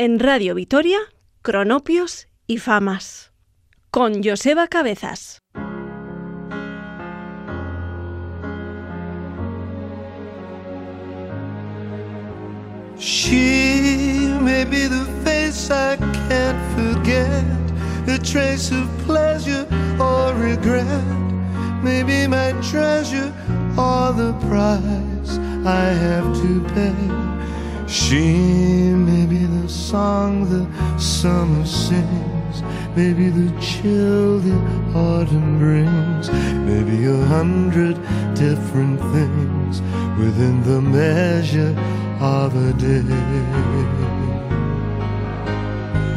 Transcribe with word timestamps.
en 0.00 0.18
Radio 0.18 0.54
Vitoria, 0.54 0.98
Cronopios 1.42 2.26
y 2.46 2.56
Famas. 2.56 3.32
Con 3.90 4.22
Joseba 4.24 4.66
Cabezas. 4.66 5.40
She 12.96 14.32
may 14.40 14.64
be 14.64 14.88
the 14.88 15.04
face 15.22 15.70
I 15.70 15.98
can't 15.98 16.58
forget, 16.74 17.44
a 18.08 18.18
trace 18.22 18.72
of 18.72 18.88
pleasure 19.04 19.66
or 20.00 20.32
regret, 20.32 20.86
maybe 21.82 22.26
my 22.26 22.52
treasure 22.62 23.30
or 23.76 24.14
the 24.14 24.32
price 24.48 25.36
I 25.66 25.92
have 25.92 26.32
to 26.40 26.60
pay. 26.74 27.39
She 27.90 28.22
may 28.94 29.26
be 29.26 29.46
the 29.46 29.68
song 29.68 30.48
the 30.48 30.64
summer 30.96 31.66
sings, 31.66 32.62
maybe 32.94 33.30
the 33.30 33.50
chill 33.60 34.38
the 34.38 34.54
autumn 34.94 35.58
brings, 35.58 36.30
maybe 36.30 37.06
a 37.06 37.16
hundred 37.26 37.96
different 38.36 39.00
things 39.12 39.80
within 40.20 40.62
the 40.62 40.80
measure 40.80 41.74
of 42.20 42.54
a 42.54 42.72
day. 42.74 43.02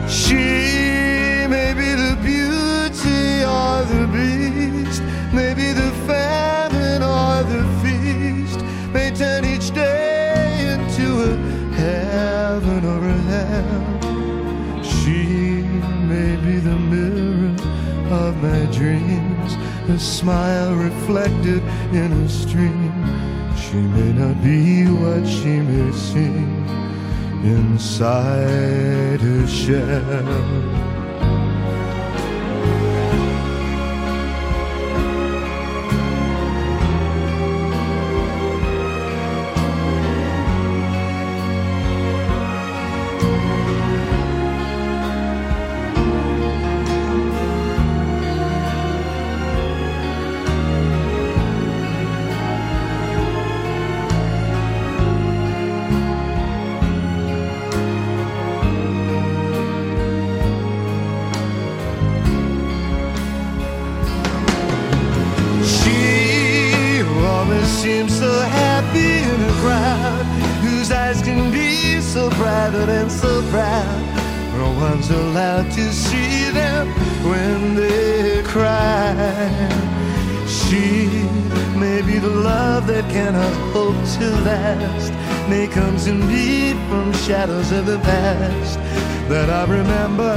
She 0.08 1.48
may 1.56 1.74
be 1.74 1.90
the 2.06 2.16
beauty 2.22 3.44
or 3.50 3.82
the 3.94 4.06
beast, 4.14 5.02
maybe 5.34 5.74
the 5.74 5.92
famine 6.06 7.02
or 7.02 7.42
the 7.52 7.64
feast, 7.82 8.60
may 8.94 9.10
turn 9.10 9.44
each 9.44 9.72
day 9.74 10.13
heaven 11.84 12.86
or 12.94 13.04
hell. 13.30 14.84
She 14.84 15.22
may 16.12 16.36
be 16.46 16.56
the 16.70 16.80
mirror 16.94 17.56
of 18.24 18.32
my 18.42 18.64
dreams, 18.80 19.52
a 19.90 20.00
smile 20.00 20.76
reflected 20.76 21.62
in 22.02 22.10
a 22.24 22.30
stream. 22.30 22.94
She 23.64 23.80
may 23.96 24.12
not 24.22 24.36
be 24.44 24.86
what 25.02 25.24
she 25.28 25.54
may 25.70 25.92
seem 25.92 26.66
inside 27.44 29.20
her 29.20 29.48
shell. 29.48 30.93
So 72.14 72.30
private 72.30 72.90
and 72.90 73.12
so 73.12 73.42
proud. 73.50 74.02
No 74.56 74.72
one's 74.74 75.10
allowed 75.10 75.72
to 75.72 75.92
see 75.92 76.52
them 76.52 76.88
when 77.28 77.74
they 77.74 78.44
cry. 78.44 79.16
She 80.46 81.08
may 81.76 82.04
be 82.04 82.20
the 82.20 82.30
love 82.30 82.86
that 82.86 83.10
cannot 83.10 83.56
hope 83.74 83.98
to 84.18 84.30
last, 84.46 85.12
may 85.50 85.66
come 85.66 85.98
to 86.06 86.14
me 86.14 86.74
from 86.88 87.14
shadows 87.14 87.72
of 87.72 87.88
the 87.88 87.98
past 87.98 88.78
that 89.28 89.50
I 89.50 89.64
remember 89.64 90.36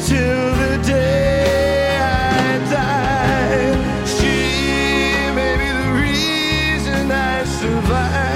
till 0.00 0.46
the 0.62 0.82
day 0.82 1.98
I 1.98 2.58
die. 2.72 3.76
She 4.16 4.38
may 5.38 5.54
be 5.62 5.68
the 5.82 5.90
reason 6.04 7.12
I 7.12 7.44
survive, 7.44 8.35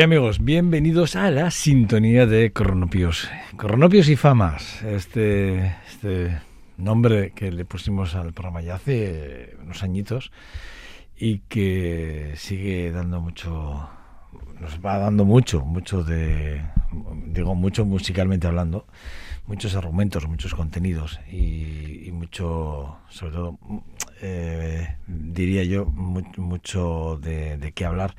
¿Qué 0.00 0.04
amigos? 0.04 0.42
Bienvenidos 0.42 1.14
a 1.14 1.30
la 1.30 1.50
sintonía 1.50 2.24
de 2.24 2.54
Cronopios. 2.54 3.28
Cronopios 3.58 4.08
y 4.08 4.16
Famas, 4.16 4.82
este, 4.82 5.76
este 5.90 6.38
nombre 6.78 7.32
que 7.32 7.52
le 7.52 7.66
pusimos 7.66 8.14
al 8.14 8.32
programa 8.32 8.62
ya 8.62 8.76
hace 8.76 9.58
unos 9.62 9.82
añitos 9.82 10.32
y 11.18 11.40
que 11.50 12.32
sigue 12.36 12.90
dando 12.92 13.20
mucho, 13.20 13.90
nos 14.58 14.80
va 14.82 14.96
dando 14.96 15.26
mucho, 15.26 15.66
mucho 15.66 16.02
de, 16.02 16.62
digo 17.26 17.54
mucho 17.54 17.84
musicalmente 17.84 18.46
hablando, 18.46 18.86
muchos 19.46 19.74
argumentos, 19.76 20.26
muchos 20.26 20.54
contenidos 20.54 21.20
y, 21.30 22.04
y 22.06 22.10
mucho, 22.10 22.96
sobre 23.10 23.32
todo, 23.34 23.58
eh, 24.22 24.96
diría 25.06 25.62
yo, 25.64 25.84
mu- 25.84 26.22
mucho 26.38 27.20
de 27.22 27.72
qué 27.74 27.84
hablar 27.84 28.14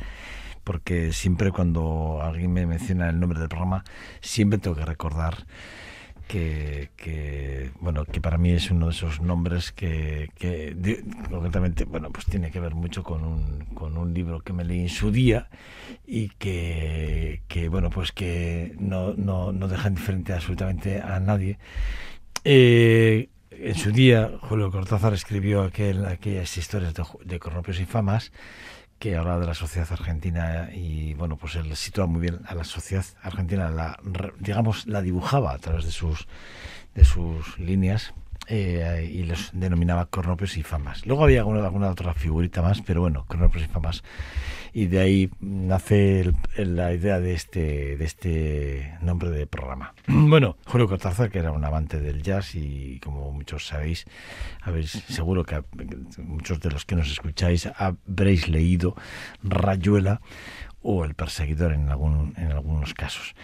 porque 0.63 1.13
siempre 1.13 1.51
cuando 1.51 2.19
alguien 2.21 2.53
me 2.53 2.65
menciona 2.65 3.09
el 3.09 3.19
nombre 3.19 3.39
del 3.39 3.49
programa, 3.49 3.83
siempre 4.21 4.59
tengo 4.59 4.75
que 4.75 4.85
recordar 4.85 5.45
que, 6.31 7.71
bueno 7.79 8.05
que 8.05 8.21
para 8.21 8.37
mí 8.37 8.51
es 8.51 8.71
uno 8.71 8.87
de 8.87 8.91
esos 8.93 9.21
nombres 9.21 9.71
que, 9.71 10.29
que 10.35 11.03
concretamente 11.29 11.85
bueno 11.85 12.09
pues 12.09 12.25
tiene 12.25 12.51
que 12.51 12.59
ver 12.59 12.73
mucho 12.73 13.03
con 13.03 13.25
un, 13.25 13.65
con 13.73 13.97
un 13.97 14.13
libro 14.13 14.39
que 14.41 14.53
me 14.53 14.63
leí 14.63 14.81
en 14.81 14.89
su 14.89 15.11
día 15.11 15.49
y 16.05 16.29
que, 16.29 17.41
bueno 17.69 17.89
pues 17.89 18.11
que 18.11 18.75
no, 18.79 19.13
no, 19.13 19.51
no 19.51 19.67
deja 19.67 19.89
indiferente 19.89 20.33
absolutamente 20.33 21.01
a 21.01 21.19
nadie. 21.19 21.57
Eh, 22.43 23.29
en 23.51 23.75
su 23.75 23.91
día 23.91 24.31
Julio 24.41 24.71
Cortázar 24.71 25.13
escribió 25.13 25.63
aquel, 25.63 26.05
aquellas 26.05 26.57
historias 26.57 26.93
de, 26.93 27.03
de 27.25 27.39
y 27.81 27.85
Famas 27.85 28.31
que 29.01 29.15
habla 29.17 29.39
de 29.39 29.47
la 29.47 29.55
sociedad 29.55 29.91
argentina 29.91 30.69
y 30.71 31.15
bueno 31.15 31.35
pues 31.35 31.55
él 31.55 31.75
sitúa 31.75 32.05
muy 32.05 32.21
bien 32.21 32.39
a 32.45 32.53
la 32.53 32.63
sociedad 32.63 33.03
argentina 33.23 33.67
la 33.71 33.99
digamos 34.37 34.85
la 34.85 35.01
dibujaba 35.01 35.53
a 35.53 35.57
través 35.57 35.85
de 35.85 35.91
sus 35.91 36.27
de 36.93 37.03
sus 37.03 37.57
líneas 37.57 38.13
eh, 38.47 39.09
y 39.13 39.23
los 39.23 39.49
denominaba 39.53 40.05
cornopios 40.07 40.57
y 40.57 40.63
famas. 40.63 41.05
Luego 41.05 41.23
había 41.23 41.39
alguna, 41.41 41.63
alguna 41.63 41.89
otra 41.89 42.13
figurita 42.13 42.61
más 42.61 42.81
pero 42.81 43.01
bueno 43.01 43.25
cornopios 43.27 43.63
y 43.63 43.67
famas. 43.67 44.03
Y 44.73 44.85
de 44.85 44.99
ahí 44.99 45.29
nace 45.41 46.21
el- 46.21 46.75
la 46.77 46.93
idea 46.93 47.19
de 47.19 47.33
este 47.33 47.97
de 47.97 48.05
este 48.05 48.93
nombre 49.01 49.29
de 49.29 49.45
programa. 49.47 49.93
Bueno 50.07 50.55
Julio 50.65 50.87
Cortázar 50.87 51.29
que 51.29 51.39
era 51.39 51.51
un 51.51 51.63
amante 51.65 51.99
del 51.99 52.21
jazz 52.23 52.55
y 52.55 52.99
como 53.03 53.31
muchos 53.31 53.67
sabéis 53.67 54.05
habéis 54.61 54.91
seguro 54.91 55.43
que 55.43 55.61
muchos 56.19 56.59
de 56.61 56.71
los 56.71 56.85
que 56.85 56.95
nos 56.95 57.11
escucháis 57.11 57.69
habréis 57.77 58.47
leído 58.47 58.95
Rayuela 59.43 60.21
o 60.83 61.05
el 61.05 61.13
perseguidor 61.13 61.73
en, 61.73 61.89
algún, 61.89 62.33
en 62.37 62.51
algunos 62.51 62.93
casos. 62.93 63.35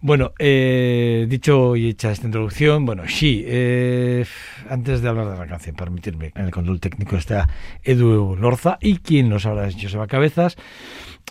Bueno, 0.00 0.32
eh, 0.38 1.26
dicho 1.28 1.76
y 1.76 1.90
hecha 1.90 2.10
esta 2.10 2.26
introducción, 2.26 2.86
bueno, 2.86 3.04
sí, 3.06 3.44
eh, 3.46 4.24
antes 4.68 5.02
de 5.02 5.08
hablar 5.08 5.30
de 5.30 5.38
la 5.38 5.46
canción, 5.46 5.76
permitirme, 5.76 6.32
en 6.34 6.46
el 6.46 6.50
control 6.50 6.80
técnico 6.80 7.16
está 7.16 7.48
Edu 7.82 8.36
Lorza 8.36 8.78
y 8.80 8.98
quien 8.98 9.28
nos 9.28 9.46
habla 9.46 9.66
es 9.68 9.76
Joseba 9.80 10.06
Cabezas. 10.06 10.56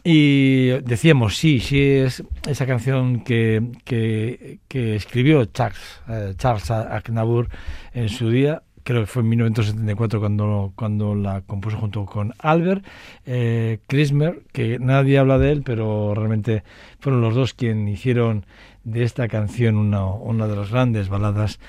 Y 0.04 0.68
decíamos, 0.84 1.38
sí, 1.38 1.60
sí, 1.60 1.82
es 1.82 2.24
esa 2.48 2.68
canción 2.68 3.24
que, 3.24 3.72
que, 3.86 4.96
escribió 4.96 5.46
Charles, 5.46 6.02
eh, 6.08 6.34
Charles 6.38 6.70
Aznavour 6.70 7.50
en 7.94 8.10
su 8.10 8.30
día, 8.30 8.62
creo 8.86 9.02
que 9.02 9.08
fue 9.08 9.24
en 9.24 9.30
1974 9.30 10.20
cuando, 10.20 10.72
cuando 10.76 11.16
la 11.16 11.42
compuso 11.42 11.78
junto 11.78 12.06
con 12.06 12.34
Albert 12.38 12.86
eh, 13.26 13.80
Krismer, 13.88 14.44
que 14.54 14.78
nadie 14.80 15.18
habla 15.18 15.40
de 15.40 15.52
él, 15.52 15.64
pero 15.66 16.14
realmente 16.14 16.64
fueron 17.00 17.22
los 17.22 17.34
dos 17.34 17.56
quienes 17.56 17.96
hicieron 17.96 18.46
de 18.84 19.04
esta 19.04 19.28
canción 19.28 19.76
una, 19.76 20.06
una 20.06 20.48
de 20.48 20.56
las 20.56 20.70
grandes 20.70 21.10
baladas 21.10 21.60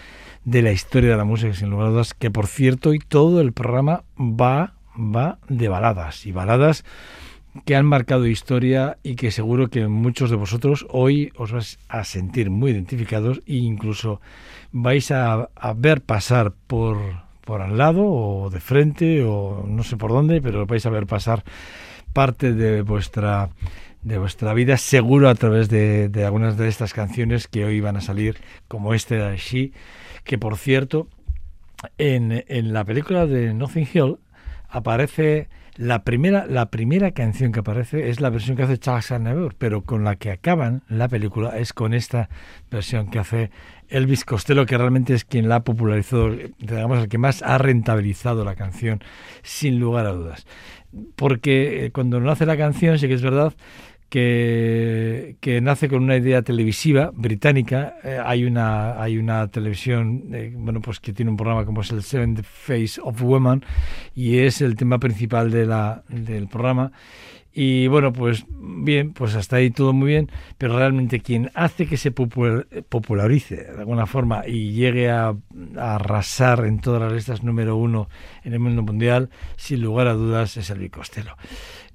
de 0.44 0.60
la 0.60 0.72
historia 0.72 1.10
de 1.10 1.16
la 1.16 1.24
música, 1.24 1.54
sin 1.54 1.70
lugar 1.70 1.88
a 1.88 1.90
dudas, 1.90 2.12
que 2.12 2.30
por 2.30 2.46
cierto, 2.46 2.92
y 2.92 2.98
todo 2.98 3.40
el 3.40 3.52
programa 3.52 4.04
va, 4.18 4.74
va 4.94 5.38
de 5.48 5.68
baladas, 5.68 6.26
y 6.26 6.32
baladas 6.32 6.84
que 7.64 7.76
han 7.76 7.86
marcado 7.86 8.26
historia 8.26 8.98
y 9.02 9.16
que 9.16 9.30
seguro 9.30 9.68
que 9.68 9.88
muchos 9.88 10.30
de 10.30 10.36
vosotros 10.36 10.86
hoy 10.90 11.32
os 11.36 11.52
vais 11.52 11.78
a 11.88 12.04
sentir 12.04 12.50
muy 12.50 12.72
identificados 12.72 13.42
e 13.46 13.56
incluso 13.56 14.20
vais 14.72 15.10
a, 15.10 15.48
ver 15.76 16.02
pasar 16.02 16.52
por, 16.66 16.98
por 17.44 17.62
al 17.62 17.78
lado 17.78 18.04
o 18.04 18.50
de 18.50 18.60
frente 18.60 19.24
o 19.24 19.64
no 19.66 19.82
sé 19.82 19.96
por 19.96 20.10
dónde, 20.10 20.42
pero 20.42 20.66
vais 20.66 20.84
a 20.86 20.90
ver 20.90 21.06
pasar 21.06 21.44
parte 22.12 22.52
de 22.52 22.82
vuestra 22.82 23.50
de 24.02 24.18
vuestra 24.18 24.54
vida 24.54 24.76
seguro 24.76 25.28
a 25.28 25.34
través 25.34 25.68
de, 25.68 26.08
de 26.08 26.24
algunas 26.24 26.56
de 26.56 26.68
estas 26.68 26.94
canciones 26.94 27.48
que 27.48 27.64
hoy 27.64 27.80
van 27.80 27.96
a 27.96 28.00
salir 28.00 28.36
como 28.68 28.94
este 28.94 29.16
de 29.16 29.36
She 29.36 29.72
que 30.22 30.38
por 30.38 30.56
cierto 30.56 31.08
en, 31.98 32.44
en 32.46 32.72
la 32.72 32.84
película 32.84 33.26
de 33.26 33.52
Nothing 33.52 33.88
Hill 33.92 34.16
aparece 34.68 35.48
la 35.76 36.04
primera, 36.04 36.46
la 36.46 36.70
primera 36.70 37.10
canción 37.12 37.52
que 37.52 37.60
aparece 37.60 38.08
es 38.08 38.20
la 38.20 38.30
versión 38.30 38.56
que 38.56 38.62
hace 38.62 38.78
Charles 38.78 39.12
Aznavour, 39.12 39.54
pero 39.56 39.82
con 39.82 40.04
la 40.04 40.16
que 40.16 40.30
acaban 40.30 40.82
la 40.88 41.08
película 41.08 41.58
es 41.58 41.72
con 41.72 41.92
esta 41.92 42.28
versión 42.70 43.10
que 43.10 43.18
hace 43.18 43.50
Elvis 43.88 44.24
Costello, 44.24 44.66
que 44.66 44.78
realmente 44.78 45.14
es 45.14 45.24
quien 45.24 45.48
la 45.48 45.56
ha 45.56 45.64
popularizado, 45.64 46.30
digamos, 46.58 46.98
el 46.98 47.08
que 47.08 47.18
más 47.18 47.42
ha 47.42 47.58
rentabilizado 47.58 48.44
la 48.44 48.54
canción, 48.54 49.00
sin 49.42 49.78
lugar 49.78 50.06
a 50.06 50.12
dudas. 50.12 50.46
Porque 51.14 51.86
eh, 51.86 51.90
cuando 51.90 52.20
nace 52.20 52.46
la 52.46 52.56
canción, 52.56 52.98
sí 52.98 53.06
que 53.06 53.14
es 53.14 53.22
verdad 53.22 53.54
que, 54.08 55.36
que, 55.40 55.60
nace 55.60 55.88
con 55.88 56.02
una 56.02 56.16
idea 56.16 56.42
televisiva 56.42 57.10
británica. 57.14 57.96
Eh, 58.04 58.20
hay 58.24 58.44
una 58.44 59.02
hay 59.02 59.18
una 59.18 59.48
televisión 59.48 60.24
eh, 60.32 60.52
bueno 60.56 60.80
pues 60.80 61.00
que 61.00 61.12
tiene 61.12 61.30
un 61.30 61.36
programa 61.36 61.64
como 61.64 61.80
es 61.80 61.90
el 61.90 62.02
Seventh 62.02 62.42
Face 62.42 63.00
of 63.02 63.20
Woman 63.20 63.64
y 64.14 64.38
es 64.38 64.60
el 64.60 64.76
tema 64.76 64.98
principal 64.98 65.50
de 65.50 65.66
la, 65.66 66.04
del 66.08 66.48
programa 66.48 66.92
y 67.58 67.86
bueno, 67.86 68.12
pues 68.12 68.44
bien, 68.50 69.14
pues 69.14 69.34
hasta 69.34 69.56
ahí 69.56 69.70
todo 69.70 69.94
muy 69.94 70.08
bien, 70.08 70.30
pero 70.58 70.76
realmente 70.76 71.20
quien 71.20 71.50
hace 71.54 71.86
que 71.86 71.96
se 71.96 72.10
popularice 72.10 73.56
de 73.56 73.78
alguna 73.78 74.04
forma 74.04 74.46
y 74.46 74.72
llegue 74.72 75.08
a, 75.10 75.34
arrasar 75.78 76.66
en 76.66 76.80
todas 76.80 77.00
las 77.00 77.12
listas 77.14 77.42
número 77.42 77.76
uno 77.76 78.10
en 78.44 78.52
el 78.52 78.58
mundo 78.58 78.82
mundial, 78.82 79.30
sin 79.56 79.80
lugar 79.80 80.06
a 80.06 80.12
dudas, 80.12 80.58
es 80.58 80.68
Elvis 80.68 80.90
Costello. 80.90 81.34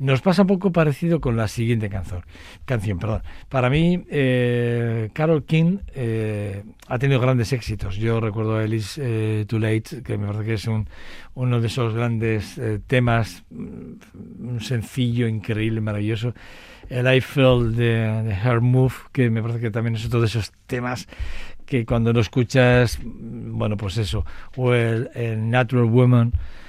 Nos 0.02 0.20
pasa 0.22 0.42
un 0.42 0.48
poco 0.48 0.72
parecido 0.72 1.22
con 1.22 1.38
la 1.38 1.48
siguiente 1.48 1.88
canción. 1.88 2.24
canción 2.66 2.98
perdón. 2.98 3.22
Para 3.50 3.70
mí, 3.70 4.04
eh, 4.10 5.12
Carol 5.14 5.44
King 5.46 5.78
eh, 5.94 6.64
ha 6.88 6.98
tenido 6.98 7.20
grandes 7.20 7.54
éxitos. 7.54 7.98
Yo 7.98 8.20
recuerdo 8.20 8.56
a 8.56 8.64
Ellis 8.64 8.98
eh, 8.98 9.46
Too 9.48 9.60
Late, 9.60 10.02
que 10.04 10.18
me 10.18 10.26
parece 10.26 10.44
que 10.44 10.54
es 10.56 10.66
un, 10.66 10.90
uno 11.36 11.62
de 11.62 11.68
esos 11.68 11.94
grandes 11.94 12.60
temas, 12.88 13.44
mm, 13.52 14.48
un 14.48 14.60
sencillo, 14.62 15.28
increíble, 15.28 15.82
maravilloso. 15.82 16.34
El 16.90 17.06
I 17.06 17.22
Feel 17.22 17.76
de, 17.76 18.24
de 18.24 18.32
Her 18.32 18.60
Move, 18.60 18.96
que 19.12 19.30
me 19.30 19.44
parece 19.44 19.60
que 19.60 19.70
también 19.70 19.98
es 19.98 20.06
otro 20.08 20.20
de 20.20 20.26
esos 20.26 20.52
temas 20.66 21.08
que 21.68 21.86
cuando 21.86 22.12
lo 22.12 22.22
escuchas, 22.22 22.98
mm, 23.04 23.56
bueno, 23.56 23.78
pues 23.78 23.98
eso, 23.98 24.26
o 24.56 24.74
el 24.74 25.48
Natural 25.48 25.86
Woman, 25.86 26.34
eh, 26.34 26.61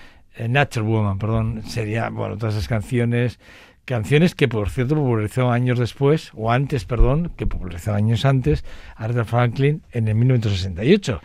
Natural 0.49 0.89
Woman, 0.89 1.19
perdón, 1.19 1.63
sería, 1.67 2.09
bueno, 2.11 2.37
todas 2.37 2.55
esas 2.55 2.69
canciones, 2.69 3.39
canciones 3.85 4.35
que 4.35 4.49
por 4.49 4.71
cierto 4.71 4.95
popularizó 4.95 5.51
años 5.51 5.79
después, 5.79 6.31
o 6.35 6.51
antes, 6.51 6.85
perdón, 6.85 7.33
que 7.37 7.47
popularizó 7.47 7.95
años 7.95 8.25
antes, 8.25 8.65
Aretha 8.97 9.25
Franklin 9.25 9.83
en 9.93 10.09
el 10.09 10.15
1968. 10.15 11.21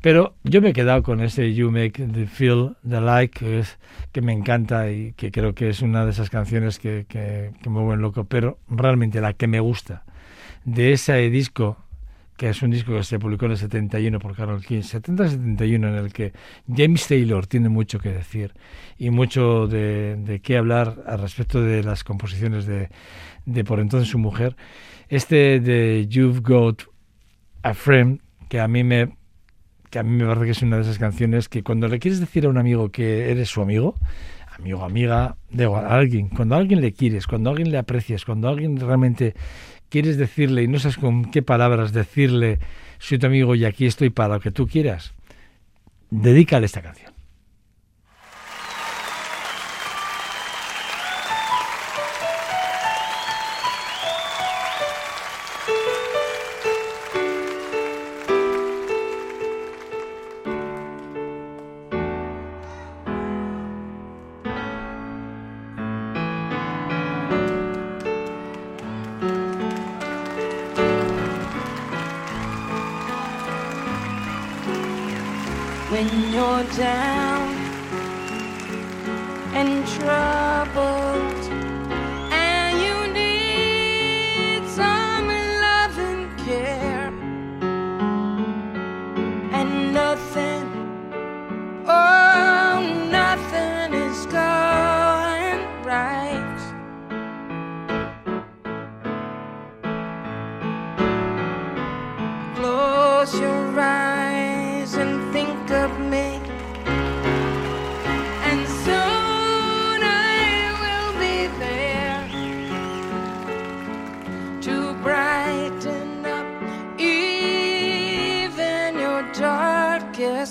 Pero 0.00 0.34
yo 0.42 0.60
me 0.62 0.70
he 0.70 0.72
quedado 0.72 1.02
con 1.02 1.20
ese 1.20 1.54
You 1.54 1.70
Make 1.70 2.06
the 2.06 2.26
Feel 2.26 2.76
the 2.88 3.00
Like, 3.00 3.38
que, 3.38 3.58
es, 3.60 3.78
que 4.12 4.20
me 4.20 4.32
encanta 4.32 4.90
y 4.90 5.12
que 5.12 5.30
creo 5.30 5.54
que 5.54 5.68
es 5.68 5.82
una 5.82 6.04
de 6.04 6.10
esas 6.10 6.30
canciones 6.30 6.78
que, 6.78 7.06
que, 7.08 7.52
que 7.62 7.70
me 7.70 7.80
vuelven 7.80 8.00
loco, 8.00 8.24
pero 8.24 8.58
realmente 8.68 9.20
la 9.20 9.32
que 9.32 9.46
me 9.46 9.60
gusta 9.60 10.04
de 10.66 10.92
ese 10.92 11.30
disco 11.30 11.85
que 12.36 12.50
es 12.50 12.62
un 12.62 12.70
disco 12.70 12.92
que 12.92 13.02
se 13.02 13.18
publicó 13.18 13.46
en 13.46 13.52
el 13.52 13.58
71 13.58 14.18
por 14.18 14.36
Carol 14.36 14.64
King, 14.64 14.80
70-71, 14.80 15.74
en 15.74 15.84
el 15.84 16.12
que 16.12 16.32
James 16.74 17.06
Taylor 17.06 17.46
tiene 17.46 17.68
mucho 17.68 17.98
que 17.98 18.10
decir 18.10 18.52
y 18.98 19.10
mucho 19.10 19.66
de, 19.66 20.16
de 20.16 20.40
qué 20.40 20.58
hablar 20.58 21.02
al 21.06 21.20
respecto 21.20 21.62
de 21.62 21.82
las 21.82 22.04
composiciones 22.04 22.66
de, 22.66 22.90
de, 23.46 23.64
por 23.64 23.80
entonces 23.80 24.10
su 24.10 24.18
mujer. 24.18 24.56
Este 25.08 25.60
de 25.60 26.06
You've 26.08 26.40
Got 26.40 26.82
a 27.62 27.74
Friend, 27.74 28.20
que 28.48 28.60
a 28.60 28.68
mí 28.68 28.84
me 28.84 29.16
que 29.90 30.00
a 30.00 30.02
mí 30.02 30.10
me 30.10 30.26
parece 30.26 30.46
que 30.46 30.50
es 30.50 30.62
una 30.62 30.76
de 30.76 30.82
esas 30.82 30.98
canciones 30.98 31.48
que 31.48 31.62
cuando 31.62 31.86
le 31.86 32.00
quieres 32.00 32.18
decir 32.18 32.44
a 32.44 32.48
un 32.48 32.58
amigo 32.58 32.90
que 32.90 33.30
eres 33.30 33.48
su 33.48 33.62
amigo, 33.62 33.94
amigo, 34.58 34.84
amiga, 34.84 35.36
de 35.50 35.64
a 35.66 35.94
alguien, 35.94 36.28
cuando 36.28 36.54
a 36.54 36.58
alguien 36.58 36.80
le 36.80 36.92
quieres, 36.92 37.26
cuando 37.26 37.50
a 37.50 37.52
alguien 37.52 37.70
le 37.70 37.78
aprecias, 37.78 38.24
cuando 38.24 38.48
a 38.48 38.50
alguien 38.50 38.78
realmente 38.78 39.34
quieres 39.88 40.16
decirle 40.16 40.62
y 40.62 40.68
no 40.68 40.78
sabes 40.78 40.96
con 40.96 41.30
qué 41.30 41.42
palabras 41.42 41.92
decirle, 41.92 42.58
soy 42.98 43.18
tu 43.18 43.26
amigo 43.26 43.54
y 43.54 43.64
aquí 43.64 43.86
estoy 43.86 44.10
para 44.10 44.34
lo 44.34 44.40
que 44.40 44.50
tú 44.50 44.66
quieras, 44.66 45.14
dedícale 46.10 46.66
esta 46.66 46.82
canción. 46.82 47.15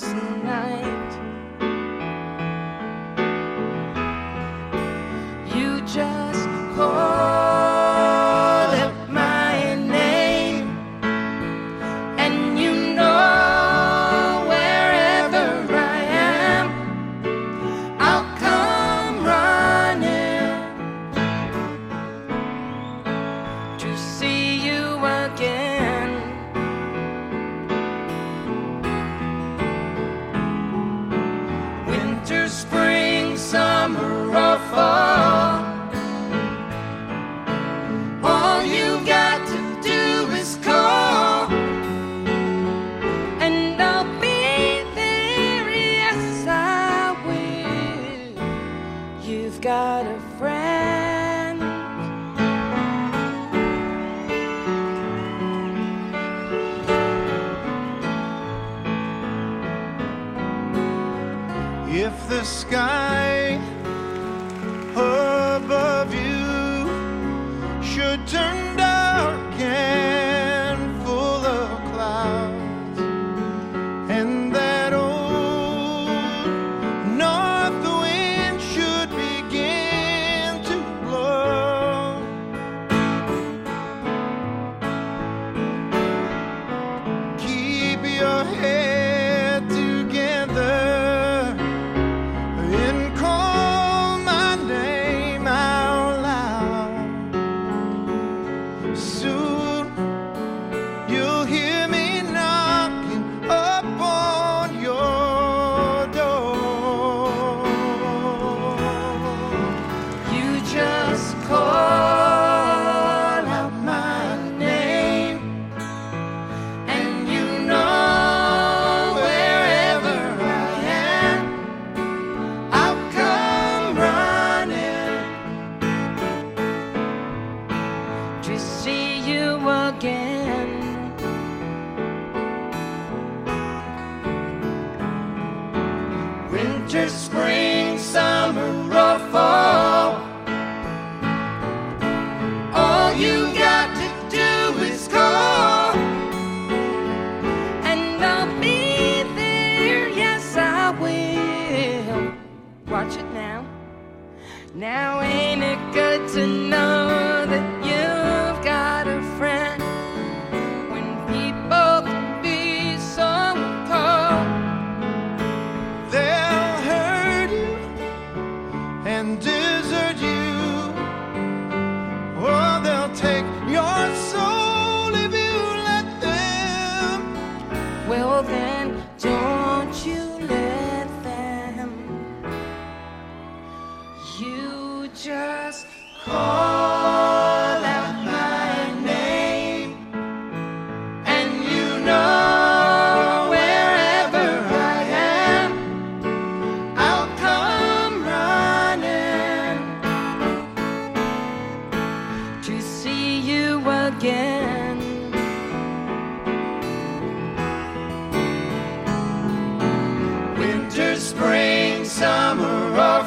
last 0.02 0.14
night. 0.44 0.85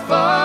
far. 0.07 0.38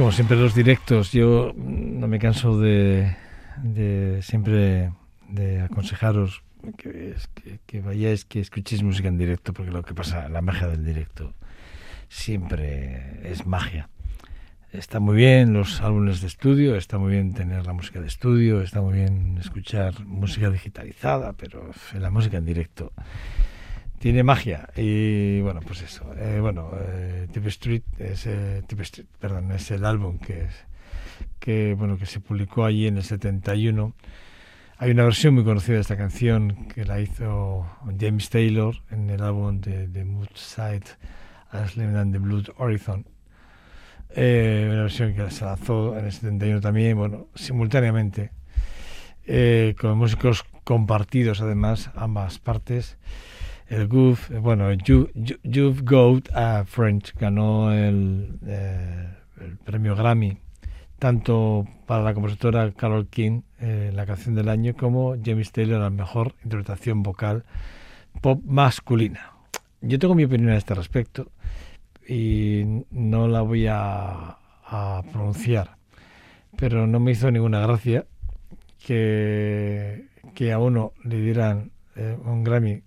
Como 0.00 0.12
siempre 0.12 0.38
los 0.38 0.54
directos, 0.54 1.12
yo 1.12 1.52
mm, 1.54 2.00
no 2.00 2.08
me 2.08 2.18
canso 2.18 2.58
de, 2.58 3.14
siempre 4.22 4.92
de 5.28 5.60
aconsejaros 5.60 6.42
que, 6.78 7.16
que, 7.66 7.80
vayáis, 7.82 8.24
que 8.24 8.40
escuchéis 8.40 8.82
música 8.82 9.08
en 9.08 9.18
directo, 9.18 9.52
porque 9.52 9.70
lo 9.70 9.82
que 9.82 9.92
pasa, 9.92 10.30
la 10.30 10.40
magia 10.40 10.68
del 10.68 10.86
directo 10.86 11.34
siempre 12.08 13.30
es 13.30 13.44
magia. 13.44 13.90
Está 14.72 15.00
muy 15.00 15.16
bien 15.16 15.52
los 15.52 15.82
álbumes 15.82 16.22
de 16.22 16.28
estudio, 16.28 16.76
está 16.76 16.96
muy 16.96 17.12
bien 17.12 17.34
tener 17.34 17.66
la 17.66 17.74
música 17.74 18.00
de 18.00 18.06
estudio, 18.06 18.62
está 18.62 18.80
muy 18.80 18.94
bien 18.94 19.36
escuchar 19.36 20.06
música 20.06 20.48
digitalizada, 20.48 21.34
pero 21.34 21.72
la 21.92 22.08
música 22.08 22.38
en 22.38 22.46
directo 22.46 22.94
tiene 24.00 24.22
magia. 24.22 24.68
Y 24.76 25.40
bueno 25.42 25.60
pues 25.60 25.82
eso. 25.82 26.10
Eh, 26.16 26.38
bueno 26.40 26.70
eh, 26.80 27.28
Tip 27.32 27.46
Street 27.48 27.82
es 27.98 28.26
eh, 28.26 28.62
Tip 28.66 28.80
Street, 28.80 29.06
perdón 29.20 29.52
es 29.52 29.70
el 29.70 29.84
álbum 29.84 30.18
que 30.18 30.44
es 30.44 30.66
que 31.38 31.74
bueno 31.74 31.98
que 31.98 32.06
se 32.06 32.18
publicó 32.18 32.64
allí 32.64 32.86
en 32.86 32.96
el 32.96 33.04
71 33.04 33.94
hay 34.78 34.92
una 34.92 35.04
versión 35.04 35.34
muy 35.34 35.44
conocida 35.44 35.74
de 35.74 35.82
esta 35.82 35.98
canción 35.98 36.66
que 36.74 36.86
la 36.86 36.98
hizo 37.00 37.66
James 38.00 38.30
Taylor 38.30 38.74
en 38.90 39.10
el 39.10 39.22
álbum 39.22 39.60
de, 39.60 39.86
de 39.86 40.06
Moodside 40.06 40.96
Aslan 41.50 41.96
and 41.96 42.12
the 42.14 42.18
Blood 42.18 42.46
Horizon. 42.56 43.04
Eh, 44.16 44.66
una 44.70 44.82
versión 44.82 45.14
que 45.14 45.30
se 45.30 45.44
lanzó 45.44 45.98
en 45.98 46.06
el 46.06 46.12
71 46.12 46.60
también 46.62 46.96
bueno 46.96 47.28
simultáneamente 47.34 48.32
eh, 49.26 49.76
con 49.78 49.98
músicos 49.98 50.44
compartidos 50.64 51.42
además 51.42 51.90
ambas 51.94 52.38
partes 52.38 52.96
el 53.70 53.86
Goof, 53.86 54.30
bueno, 54.30 54.72
you, 54.72 55.08
you, 55.14 55.36
You've 55.44 55.84
a 56.34 56.64
French 56.66 57.14
ganó 57.14 57.72
el, 57.72 58.40
eh, 58.44 59.08
el, 59.40 59.58
premio 59.58 59.94
Grammy, 59.94 60.38
tanto 60.98 61.66
para 61.86 62.02
la 62.02 62.12
compositora 62.12 62.72
Carol 62.72 63.06
King, 63.06 63.42
eh, 63.60 63.92
la 63.94 64.06
canción 64.06 64.34
del 64.34 64.48
año, 64.48 64.74
como 64.76 65.14
James 65.24 65.52
Taylor, 65.52 65.80
la 65.80 65.90
mejor 65.90 66.34
interpretación 66.42 67.04
vocal 67.04 67.44
pop 68.20 68.42
masculina. 68.44 69.34
Yo 69.80 70.00
tengo 70.00 70.16
mi 70.16 70.24
opinión 70.24 70.50
a 70.50 70.56
este 70.56 70.74
respecto 70.74 71.30
y 72.08 72.84
no 72.90 73.28
la 73.28 73.42
voy 73.42 73.66
a, 73.70 74.36
pronunciar, 75.12 75.76
pero 76.56 76.86
no 76.88 76.98
me 76.98 77.12
hizo 77.12 77.30
ninguna 77.30 77.60
gracia 77.60 78.04
que, 78.84 80.06
que 80.34 80.52
a 80.52 80.58
uno 80.58 80.92
le 81.04 81.20
dieran 81.20 81.70
eh, 81.96 82.16
un 82.24 82.44
Grammy 82.44 82.82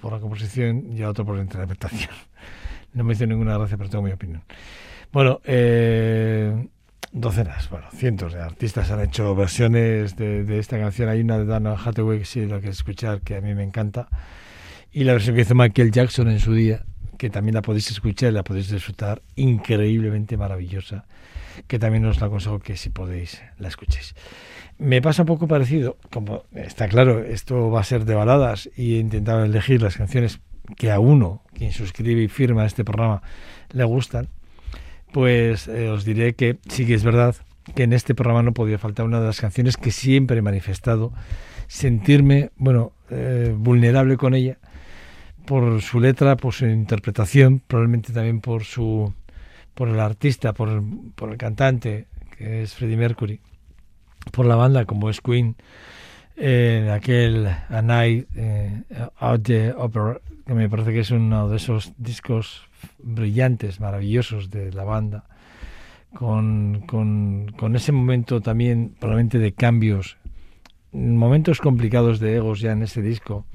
por 0.00 0.12
la 0.12 0.20
composición 0.20 0.92
y 0.92 1.02
a 1.02 1.10
otro 1.10 1.24
por 1.24 1.36
la 1.36 1.42
interpretación. 1.42 2.12
No 2.92 3.04
me 3.04 3.14
hizo 3.14 3.26
ninguna 3.26 3.58
gracia, 3.58 3.76
pero 3.76 3.90
tengo 3.90 4.04
mi 4.04 4.12
opinión. 4.12 4.42
Bueno, 5.12 5.40
eh, 5.44 6.68
docenas, 7.10 7.68
bueno, 7.68 7.86
cientos 7.92 8.32
de 8.32 8.40
artistas 8.40 8.90
han 8.90 9.00
hecho 9.00 9.34
versiones 9.34 10.16
de, 10.16 10.44
de 10.44 10.58
esta 10.58 10.78
canción. 10.78 11.08
Hay 11.08 11.20
una 11.20 11.38
de 11.38 11.44
Dana 11.44 11.72
Hathaway 11.72 12.20
que 12.20 12.24
sí 12.24 12.46
la 12.46 12.60
que 12.60 12.68
escuchar, 12.68 13.20
que 13.20 13.36
a 13.36 13.40
mí 13.40 13.54
me 13.54 13.64
encanta. 13.64 14.08
Y 14.92 15.04
la 15.04 15.12
versión 15.12 15.34
que 15.34 15.42
hizo 15.42 15.56
Michael 15.56 15.90
Jackson 15.90 16.28
en 16.28 16.38
su 16.38 16.54
día, 16.54 16.84
que 17.18 17.30
también 17.30 17.54
la 17.54 17.62
podéis 17.62 17.90
escuchar 17.90 18.30
y 18.30 18.34
la 18.34 18.44
podéis 18.44 18.70
disfrutar, 18.70 19.22
increíblemente 19.36 20.36
maravillosa, 20.36 21.06
que 21.66 21.78
también 21.78 22.04
os 22.04 22.20
la 22.20 22.26
aconsejo 22.26 22.58
que 22.58 22.76
si 22.76 22.90
podéis 22.90 23.42
la 23.58 23.68
escuchéis. 23.68 24.14
Me 24.78 25.00
pasa 25.00 25.22
un 25.22 25.26
poco 25.26 25.46
parecido, 25.46 25.96
como 26.10 26.44
está 26.52 26.88
claro, 26.88 27.20
esto 27.22 27.70
va 27.70 27.80
a 27.80 27.84
ser 27.84 28.04
de 28.04 28.14
baladas 28.14 28.68
y 28.76 28.96
he 28.96 28.98
intentado 28.98 29.44
elegir 29.44 29.80
las 29.80 29.96
canciones 29.96 30.40
que 30.76 30.90
a 30.90 30.98
uno, 30.98 31.42
quien 31.52 31.72
suscribe 31.72 32.22
y 32.22 32.28
firma 32.28 32.66
este 32.66 32.84
programa, 32.84 33.22
le 33.70 33.84
gustan, 33.84 34.28
pues 35.12 35.68
eh, 35.68 35.88
os 35.90 36.04
diré 36.04 36.34
que 36.34 36.58
sí 36.68 36.86
que 36.86 36.94
es 36.94 37.04
verdad 37.04 37.36
que 37.74 37.84
en 37.84 37.92
este 37.92 38.14
programa 38.14 38.42
no 38.42 38.52
podía 38.52 38.78
faltar 38.78 39.06
una 39.06 39.20
de 39.20 39.26
las 39.26 39.40
canciones 39.40 39.76
que 39.76 39.90
siempre 39.90 40.38
he 40.38 40.42
manifestado, 40.42 41.12
sentirme, 41.66 42.50
bueno, 42.56 42.92
eh, 43.10 43.54
vulnerable 43.56 44.16
con 44.16 44.34
ella, 44.34 44.58
por 45.46 45.82
su 45.82 46.00
letra, 46.00 46.36
por 46.36 46.52
su 46.52 46.66
interpretación, 46.66 47.60
probablemente 47.66 48.12
también 48.12 48.40
por 48.40 48.64
su 48.64 49.12
por 49.74 49.88
el 49.88 49.98
artista, 49.98 50.52
por 50.52 50.68
el, 50.68 51.36
cantante, 51.36 52.06
que 52.36 52.62
es 52.62 52.74
Freddie 52.74 52.96
Mercury. 52.96 53.40
Por 54.30 54.46
la 54.46 54.54
banda 54.56 54.84
como 54.84 55.10
es 55.10 55.20
Queen 55.20 55.56
en 56.36 56.88
aquel 56.88 57.46
A 57.46 57.82
Night 57.82 58.28
eh, 58.36 58.82
Out 59.18 59.42
the 59.42 59.72
Opera 59.72 60.20
que 60.46 60.54
me 60.54 60.68
parece 60.68 60.92
que 60.92 61.00
es 61.00 61.10
uno 61.10 61.48
de 61.48 61.56
esos 61.56 61.92
discos 61.96 62.62
brillantes, 62.98 63.80
maravillosos 63.80 64.50
de 64.50 64.72
la 64.72 64.84
banda 64.84 65.24
con, 66.14 66.82
con, 66.86 67.52
con 67.56 67.76
ese 67.76 67.92
momento 67.92 68.40
también 68.40 68.94
probablemente 68.98 69.38
de 69.38 69.52
cambios 69.52 70.16
momentos 70.92 71.60
complicados 71.60 72.20
de 72.20 72.36
egos 72.36 72.60
ya 72.60 72.72
en 72.72 72.82
ese 72.82 73.02
disco 73.02 73.46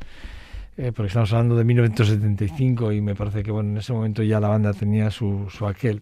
eh, 0.80 0.94
porque 0.94 1.08
estamos 1.08 1.34
hablando 1.34 1.58
de 1.58 1.66
1975 1.66 2.94
y 2.94 3.02
me 3.02 3.14
parece 3.14 3.44
que 3.44 3.52
bueno 3.52 3.72
en 3.72 3.78
ese 3.80 3.92
momento 3.92 4.24
ya 4.24 4.40
la 4.40 4.48
banda 4.48 4.74
tenía 4.74 5.12
su, 5.12 5.48
su 5.50 5.68
aquel. 5.68 6.02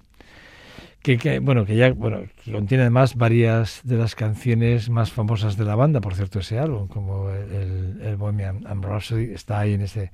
Que, 1.01 1.39
bueno 1.39 1.65
que 1.65 1.75
ya 1.75 1.93
bueno 1.93 2.19
que 2.43 2.51
contiene 2.51 2.83
además 2.83 3.15
varias 3.15 3.79
de 3.85 3.95
las 3.95 4.13
canciones 4.13 4.89
más 4.89 5.11
famosas 5.11 5.57
de 5.57 5.65
la 5.65 5.75
banda. 5.75 5.99
Por 5.99 6.13
cierto 6.13 6.39
ese 6.39 6.59
álbum 6.59 6.87
como 6.87 7.31
el, 7.31 8.01
el 8.03 8.17
Bohemian 8.17 8.63
Rhapsody 8.83 9.31
está 9.33 9.61
ahí 9.61 9.73
en 9.73 9.81
ese 9.81 10.11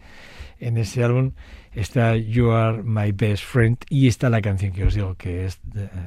en 0.60 0.78
ese 0.78 1.04
álbum. 1.04 1.32
Está 1.73 2.15
You 2.15 2.52
Are 2.52 2.84
My 2.84 3.12
Best 3.12 3.43
Friend 3.43 3.78
y 3.89 4.08
está 4.08 4.30
la 4.30 4.41
canción 4.41 4.71
que 4.71 4.86
os 4.86 4.93
digo 4.93 5.15
que 5.15 5.45
es 5.45 5.60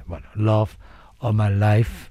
bueno 0.06 0.28
Love 0.34 0.78
of 1.18 1.34
My 1.34 1.50
Life 1.50 2.10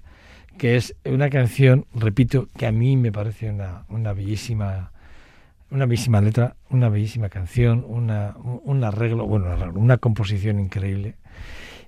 que 0.60 0.76
es 0.76 0.96
una 1.06 1.32
canción 1.32 1.88
repito 1.96 2.50
que 2.56 2.68
a 2.68 2.72
mí 2.72 2.98
me 2.98 3.12
parece 3.12 3.50
una, 3.50 3.86
una 3.90 4.14
bellísima 4.14 4.92
una 5.72 5.86
bellísima 5.86 6.22
letra 6.22 6.56
una 6.70 6.90
bellísima 6.90 7.30
canción 7.30 7.86
una, 7.88 8.36
un 8.38 8.84
arreglo 8.84 9.26
bueno 9.26 9.48
una 9.76 9.98
composición 9.98 10.60
increíble 10.60 11.16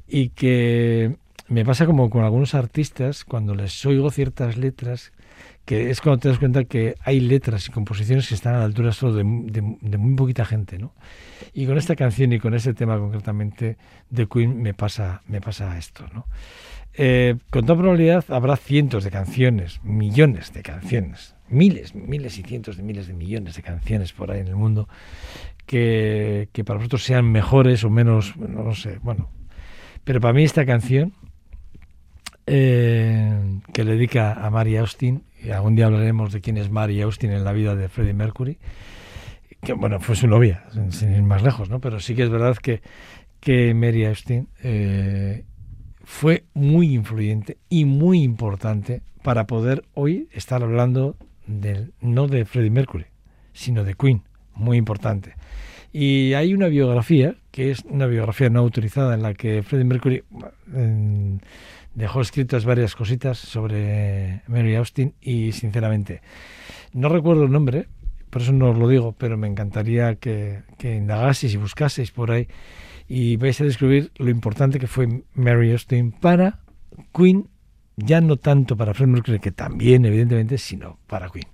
y 0.07 0.29
que 0.29 1.15
me 1.49 1.63
pasa 1.63 1.85
como 1.85 2.09
con 2.09 2.23
algunos 2.23 2.55
artistas 2.55 3.23
cuando 3.23 3.55
les 3.55 3.85
oigo 3.85 4.11
ciertas 4.11 4.57
letras 4.57 5.11
que 5.67 5.89
es 5.89 5.99
cuando 5.99 6.19
te 6.19 6.29
das 6.29 6.39
cuenta 6.39 6.63
que 6.63 6.95
hay 7.03 7.19
letras 7.19 7.67
y 7.67 7.71
composiciones 7.71 8.29
que 8.29 8.35
están 8.35 8.55
a 8.55 8.59
la 8.59 8.63
altura 8.63 8.93
solo 8.93 9.15
de, 9.15 9.23
de, 9.23 9.77
de, 9.81 9.97
muy 9.97 10.15
poquita 10.15 10.45
gente, 10.45 10.77
¿no? 10.79 10.93
Y 11.53 11.65
con 11.65 11.77
esta 11.77 11.97
canción 11.97 12.31
y 12.31 12.39
con 12.39 12.53
ese 12.53 12.73
tema 12.73 12.97
concretamente 12.97 13.77
de 14.09 14.27
Queen 14.27 14.61
me 14.61 14.73
pasa, 14.73 15.23
me 15.27 15.41
pasa 15.41 15.77
esto, 15.77 16.05
¿no? 16.13 16.25
Eh, 16.93 17.35
con 17.49 17.65
toda 17.65 17.79
probabilidad 17.79 18.23
habrá 18.29 18.55
cientos 18.55 19.03
de 19.03 19.11
canciones, 19.11 19.81
millones 19.83 20.53
de 20.53 20.63
canciones, 20.63 21.35
miles, 21.49 21.95
miles 21.95 22.37
y 22.37 22.43
cientos 22.43 22.77
de 22.77 22.83
miles 22.83 23.07
de 23.07 23.13
millones 23.13 23.55
de 23.55 23.61
canciones 23.61 24.13
por 24.13 24.31
ahí 24.31 24.41
en 24.41 24.47
el 24.47 24.55
mundo 24.55 24.87
que, 25.67 26.63
para 26.65 26.79
nosotros 26.79 27.03
sean 27.03 27.29
mejores 27.31 27.83
o 27.83 27.89
menos, 27.89 28.35
no 28.37 28.63
lo 28.63 28.73
sé, 28.73 28.99
bueno, 29.03 29.29
pero 30.03 30.21
para 30.21 30.33
mí 30.33 30.43
esta 30.43 30.65
canción, 30.65 31.13
eh, 32.47 33.59
que 33.73 33.83
le 33.83 33.91
dedica 33.91 34.33
a 34.33 34.49
Mary 34.49 34.77
Austin, 34.77 35.23
y 35.43 35.51
algún 35.51 35.75
día 35.75 35.85
hablaremos 35.85 36.31
de 36.31 36.41
quién 36.41 36.57
es 36.57 36.71
Mary 36.71 37.01
Austin 37.01 37.31
en 37.31 37.43
la 37.43 37.51
vida 37.51 37.75
de 37.75 37.89
Freddie 37.89 38.13
Mercury, 38.13 38.57
que 39.61 39.73
bueno, 39.73 39.99
fue 39.99 40.15
su 40.15 40.27
novia, 40.27 40.63
sin, 40.71 40.91
sin 40.93 41.13
ir 41.13 41.23
más 41.23 41.43
lejos, 41.43 41.69
¿no? 41.69 41.81
Pero 41.81 41.99
sí 41.99 42.15
que 42.15 42.23
es 42.23 42.29
verdad 42.29 42.55
que, 42.55 42.81
que 43.41 43.73
Mary 43.73 44.05
Austin 44.05 44.47
eh, 44.63 45.43
fue 46.05 46.45
muy 46.53 46.93
influyente 46.93 47.57
y 47.67 47.83
muy 47.83 48.23
importante 48.23 49.01
para 49.23 49.45
poder 49.45 49.83
hoy 49.93 50.29
estar 50.31 50.63
hablando 50.63 51.17
del, 51.47 51.93
no 52.01 52.27
de 52.27 52.45
Freddie 52.45 52.69
Mercury, 52.69 53.05
sino 53.53 53.83
de 53.83 53.95
Queen, 53.95 54.23
muy 54.53 54.77
importante. 54.77 55.35
Y 55.91 56.33
hay 56.33 56.53
una 56.53 56.67
biografía, 56.67 57.35
que 57.51 57.71
es 57.71 57.83
una 57.85 58.05
biografía 58.05 58.49
no 58.49 58.59
autorizada, 58.59 59.15
en 59.15 59.23
la 59.23 59.33
que 59.33 59.63
Freddie 59.63 59.85
Mercury 59.85 60.23
dejó 61.95 62.21
escritas 62.21 62.65
varias 62.65 62.95
cositas 62.95 63.37
sobre 63.37 64.41
Mary 64.47 64.75
Austin 64.75 65.15
y 65.19 65.53
sinceramente 65.53 66.21
no 66.93 67.09
recuerdo 67.09 67.45
el 67.45 67.51
nombre, 67.51 67.87
por 68.29 68.41
eso 68.41 68.51
no 68.51 68.69
os 68.69 68.77
lo 68.77 68.87
digo, 68.87 69.15
pero 69.17 69.37
me 69.37 69.47
encantaría 69.47 70.15
que, 70.15 70.61
que 70.77 70.95
indagaseis 70.95 71.53
y 71.53 71.57
buscaseis 71.57 72.11
por 72.11 72.31
ahí 72.31 72.47
y 73.07 73.37
vais 73.37 73.59
a 73.61 73.63
descubrir 73.63 74.11
lo 74.17 74.29
importante 74.29 74.79
que 74.79 74.87
fue 74.87 75.23
Mary 75.33 75.71
Austin 75.71 76.11
para 76.11 76.59
Queen, 77.13 77.49
ya 77.97 78.21
no 78.21 78.37
tanto 78.37 78.77
para 78.77 78.93
Freddie 78.93 79.13
Mercury, 79.13 79.39
que 79.39 79.51
también 79.51 80.05
evidentemente, 80.05 80.57
sino 80.57 80.99
para 81.07 81.29
Queen. 81.29 81.47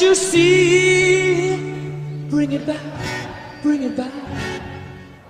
You 0.00 0.14
see? 0.16 1.56
Bring 2.28 2.52
it 2.52 2.66
back, 2.66 2.80
bring 3.62 3.82
it 3.84 3.96
back. 3.96 4.12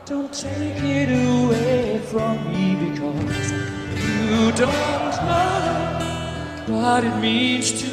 Don't 0.06 0.32
take 0.32 0.82
it 0.82 1.10
away 1.10 1.98
from 2.10 2.38
me 2.50 2.74
because 2.76 3.52
you 3.52 4.52
don't 4.52 5.12
know 5.26 6.74
what 6.78 7.04
it 7.04 7.16
means 7.18 7.72
to 7.82 7.88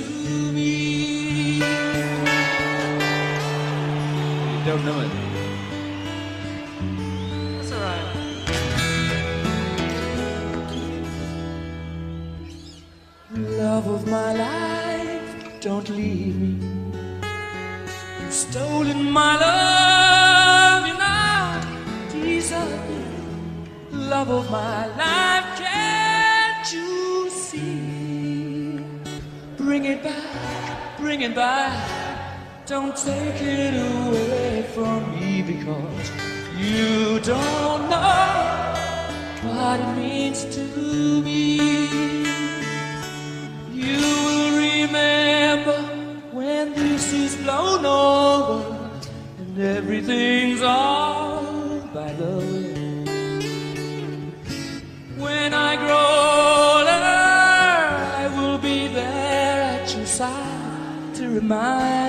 me. 0.54 1.58
You 1.58 1.64
don't 4.66 4.84
know 4.86 5.02
it. 5.02 5.12
That's 7.58 7.72
alright. 7.74 8.08
Love 13.36 13.88
of 13.88 14.08
my 14.08 14.34
life, 14.34 14.59
don't 15.62 15.90
leave 15.90 16.40
me. 16.40 16.56
You've 18.22 18.34
stolen 18.34 19.12
my 19.12 19.36
love, 19.36 20.88
you 20.88 20.94
now 20.94 21.62
desert 22.12 22.90
me. 22.90 23.04
Love 23.92 24.30
of 24.30 24.50
my 24.50 24.86
life, 24.96 25.60
can't 25.60 26.72
you 26.72 27.30
see? 27.30 28.80
Bring 29.58 29.86
it 29.86 30.02
back, 30.02 30.98
bring 30.98 31.22
it 31.22 31.36
back. 31.36 32.66
Don't 32.66 32.96
take 32.96 33.42
it 33.42 33.74
away 33.74 34.66
from 34.74 35.12
me 35.20 35.42
because 35.42 36.12
you 36.58 37.20
don't 37.20 37.90
know 37.90 38.76
what 39.44 39.80
it 39.80 39.96
means 39.98 40.46
to 40.56 41.22
me. 41.22 42.09
Everything's 50.00 50.62
all 50.62 51.82
by 51.94 52.12
the 52.14 52.38
way. 52.38 53.04
When 55.18 55.54
I 55.54 55.76
grow 55.76 56.08
older, 56.78 57.06
I 58.22 58.28
will 58.38 58.58
be 58.58 58.88
there 58.88 59.62
at 59.62 59.94
your 59.94 60.06
side 60.06 61.16
to 61.16 61.30
remind 61.30 62.09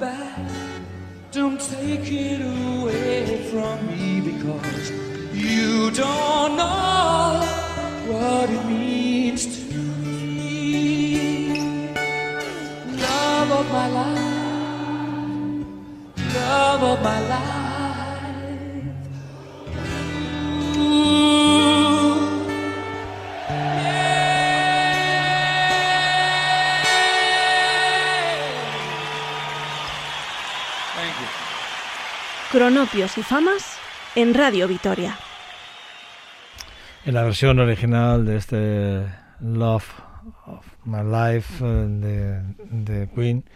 back. 0.00 0.50
Don't 1.30 1.60
take 1.60 2.10
it 2.10 2.40
away 2.40 3.50
from 3.50 3.86
me 3.86 4.20
because 4.22 4.90
you 5.34 5.90
don't 5.90 6.56
know 6.56 7.40
what 8.08 8.48
Cronopios 32.60 33.16
y 33.16 33.22
famas 33.22 33.78
en 34.14 34.34
Radio 34.34 34.68
Vitoria. 34.68 35.16
En 37.06 37.14
la 37.14 37.22
versión 37.22 37.58
original 37.58 38.26
de 38.26 38.36
este 38.36 39.06
Love 39.40 39.88
of 40.44 40.66
My 40.84 40.98
Life 40.98 41.64
eh, 41.64 41.86
de, 41.88 42.42
de 42.70 43.08
Queen, 43.14 43.46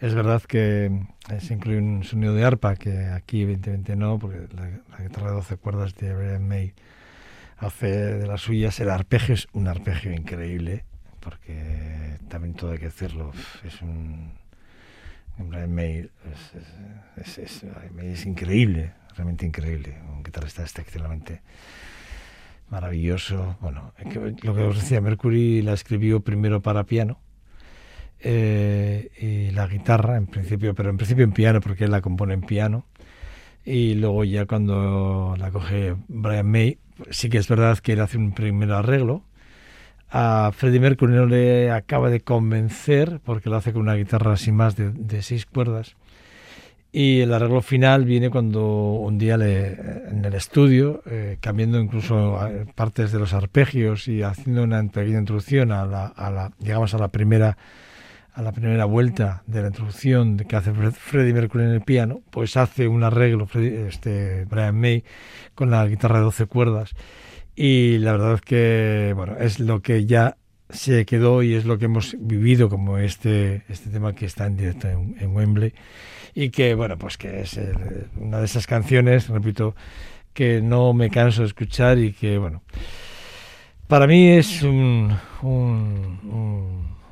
es 0.00 0.12
verdad 0.12 0.42
que 0.42 0.86
eh, 1.30 1.40
se 1.40 1.54
incluye 1.54 1.78
un 1.78 2.02
sonido 2.02 2.34
de 2.34 2.44
arpa, 2.44 2.74
que 2.74 3.06
aquí 3.06 3.42
evidentemente 3.42 3.94
no, 3.94 4.18
porque 4.18 4.48
la, 4.52 4.68
la 4.90 5.04
guitarra 5.04 5.28
de 5.28 5.34
12 5.34 5.56
cuerdas 5.58 5.94
de 5.94 6.12
Brian 6.16 6.48
May 6.48 6.74
hace 7.58 7.86
de 7.86 8.26
las 8.26 8.40
suyas. 8.40 8.80
El 8.80 8.90
arpegio 8.90 9.36
es 9.36 9.46
un 9.52 9.68
arpegio 9.68 10.12
increíble, 10.12 10.84
porque 11.20 12.16
también 12.28 12.54
todo 12.54 12.72
hay 12.72 12.78
que 12.78 12.86
decirlo, 12.86 13.30
es 13.64 13.80
un... 13.82 14.32
May 15.68 15.98
es, 17.18 17.38
es- 17.38 17.38
es- 17.38 18.26
increíble, 18.26 18.92
realmente 19.16 19.46
increíble, 19.46 19.96
un 20.12 20.22
guitarrista 20.22 20.62
excepcionalmente 20.62 21.42
maravilloso. 22.70 23.56
Bueno, 23.60 23.92
lo 24.42 24.54
que 24.54 24.60
os 24.62 24.76
decía, 24.80 25.00
Mercury 25.00 25.62
la 25.62 25.72
escribió 25.72 26.20
primero 26.20 26.60
para 26.60 26.84
piano 26.84 27.18
eh, 28.20 29.10
y 29.20 29.52
la 29.52 29.66
guitarra, 29.66 30.16
en 30.16 30.26
principio, 30.26 30.74
pero 30.74 30.90
en 30.90 30.96
principio 30.96 31.24
en 31.24 31.32
piano, 31.32 31.60
porque 31.60 31.84
él 31.84 31.90
la 31.90 32.00
compone 32.00 32.34
en 32.34 32.42
piano. 32.42 32.84
Y 33.64 33.94
luego 33.94 34.24
ya 34.24 34.46
cuando 34.46 35.34
la 35.38 35.50
coge 35.50 35.94
Brian 36.08 36.50
May, 36.50 36.78
sí 37.10 37.28
que 37.28 37.38
es 37.38 37.48
verdad 37.48 37.78
que 37.78 37.92
él 37.92 38.00
hace 38.00 38.16
un 38.16 38.32
primer 38.32 38.72
arreglo. 38.72 39.22
A 40.10 40.50
Freddie 40.54 40.80
Mercury 40.80 41.12
no 41.14 41.26
le 41.26 41.70
acaba 41.70 42.08
de 42.08 42.20
convencer, 42.20 43.20
porque 43.24 43.50
lo 43.50 43.56
hace 43.56 43.72
con 43.72 43.82
una 43.82 43.94
guitarra 43.94 44.36
sin 44.36 44.54
más 44.54 44.74
de, 44.76 45.22
seis 45.22 45.44
cuerdas. 45.44 45.96
Y 46.90 47.20
el 47.20 47.34
arreglo 47.34 47.60
final 47.60 48.06
viene 48.06 48.30
cuando 48.30 48.92
un 48.94 49.18
día 49.18 49.34
en 49.34 50.24
el 50.24 50.34
estudio, 50.34 51.02
eh, 51.04 51.36
cambiando 51.40 51.78
incluso 51.78 52.38
eh, 52.48 52.64
partes 52.74 53.12
de 53.12 53.18
los 53.18 53.34
arpegios 53.34 54.08
y 54.08 54.22
haciendo 54.22 54.62
una 54.62 54.82
pequeña 54.84 55.18
introducción 55.18 55.70
a 55.70 55.84
la, 55.84 56.06
a 56.06 56.30
la 56.30 56.44
a 56.46 56.98
la 56.98 57.08
primera 57.08 57.58
a 58.32 58.42
la 58.42 58.52
primera 58.52 58.84
vuelta 58.84 59.42
de 59.48 59.62
la 59.62 59.68
introducción 59.68 60.36
que 60.36 60.54
hace 60.54 60.72
Fred- 60.72 60.92
Freddie 60.92 61.34
Mercury 61.34 61.64
en 61.64 61.70
el 61.70 61.80
piano, 61.80 62.20
pues 62.30 62.56
hace 62.56 62.86
un 62.86 63.02
arreglo 63.02 63.48
este 63.52 64.44
Brian 64.44 64.78
May 64.80 65.02
con 65.56 65.70
la 65.70 65.84
guitarra 65.86 66.18
de 66.18 66.24
12 66.24 66.46
cuerdas 66.46 66.94
y 67.60 67.98
la 67.98 68.12
verdad 68.12 68.34
es 68.34 68.40
que 68.42 69.12
bueno 69.16 69.36
es 69.36 69.58
lo 69.58 69.82
que 69.82 70.06
ya 70.06 70.36
se 70.70 71.04
quedó 71.04 71.42
y 71.42 71.54
es 71.54 71.64
lo 71.64 71.76
que 71.76 71.86
hemos 71.86 72.14
vivido 72.20 72.68
como 72.68 72.98
este 72.98 73.64
este 73.68 73.90
tema 73.90 74.14
que 74.14 74.26
está 74.26 74.46
en 74.46 74.56
directo 74.56 74.86
en, 74.88 75.34
Wembley. 75.34 75.74
Y 76.34 76.50
que 76.50 76.76
bueno 76.76 76.96
pues 76.96 77.18
que 77.18 77.40
es 77.40 77.58
una 78.16 78.38
de 78.38 78.44
esas 78.44 78.68
canciones 78.68 79.28
repito 79.28 79.74
que 80.34 80.62
no 80.62 80.92
me 80.92 81.10
canso 81.10 81.40
de 81.40 81.48
escuchar 81.48 81.98
y 81.98 82.12
que 82.12 82.38
bueno 82.38 82.62
para 83.88 84.06
mí 84.06 84.28
es 84.28 84.62
un- 84.62 85.16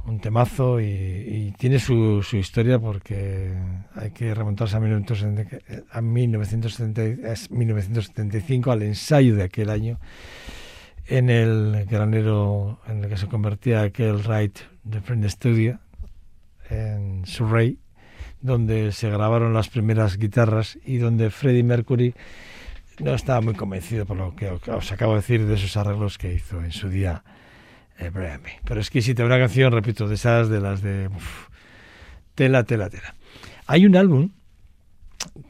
un 0.07 0.21
temazo 0.21 0.81
y, 0.81 1.53
tiene 1.59 1.79
su, 1.79 2.23
su 2.23 2.37
historia 2.37 2.79
porque 2.79 3.53
hay 3.95 4.11
que 4.11 4.35
remontarse 4.35 4.77
a, 4.77 4.81
1970 4.81 5.85
a 5.91 6.01
1970 6.01 7.33
es 7.33 7.51
1975 7.51 8.71
al 8.71 8.83
ensayo 8.83 9.35
de 9.35 9.45
aquel 9.45 9.71
año 9.71 9.99
en 11.07 11.31
el 11.31 11.87
granero 11.87 12.81
en 12.87 13.05
el 13.05 13.09
que 13.11 13.17
se 13.17 13.27
convertía 13.27 13.83
aquel 13.83 14.17
Wright 14.17 14.59
de 14.85 15.01
Friend 15.01 15.29
Studio 15.29 15.79
en 16.71 17.25
Surrey 17.27 17.79
donde 18.41 18.93
se 18.93 19.11
grabaron 19.11 19.55
las 19.55 19.69
primeras 19.69 20.19
guitarras 20.19 20.79
y 20.85 20.99
donde 20.99 21.31
Freddie 21.31 21.65
Mercury 21.65 22.15
no 23.01 23.15
estaba 23.15 23.41
muy 23.41 23.55
convencido 23.55 24.07
por 24.07 24.17
lo 24.17 24.37
que 24.37 24.49
os 24.49 24.93
acabo 24.93 25.13
de 25.13 25.21
decir 25.21 25.47
de 25.47 25.55
esos 25.55 25.77
arreglos 25.77 26.17
que 26.17 26.33
hizo 26.33 26.63
en 26.63 26.73
su 26.73 26.89
día 26.89 27.25
eh. 27.99 28.11
Pero 28.65 28.81
es 28.81 28.91
que 28.91 29.03
si 29.03 29.15
te 29.15 29.25
una 29.25 29.39
canción, 29.39 29.73
repito, 29.73 30.09
de 30.09 30.15
esas 30.15 30.49
de 30.49 30.61
las 30.61 30.83
de 30.83 31.09
tela, 32.35 32.65
tela, 32.65 32.91
tela. 32.91 33.15
Hay 33.67 33.87
un 33.87 33.97
álbum 33.97 34.31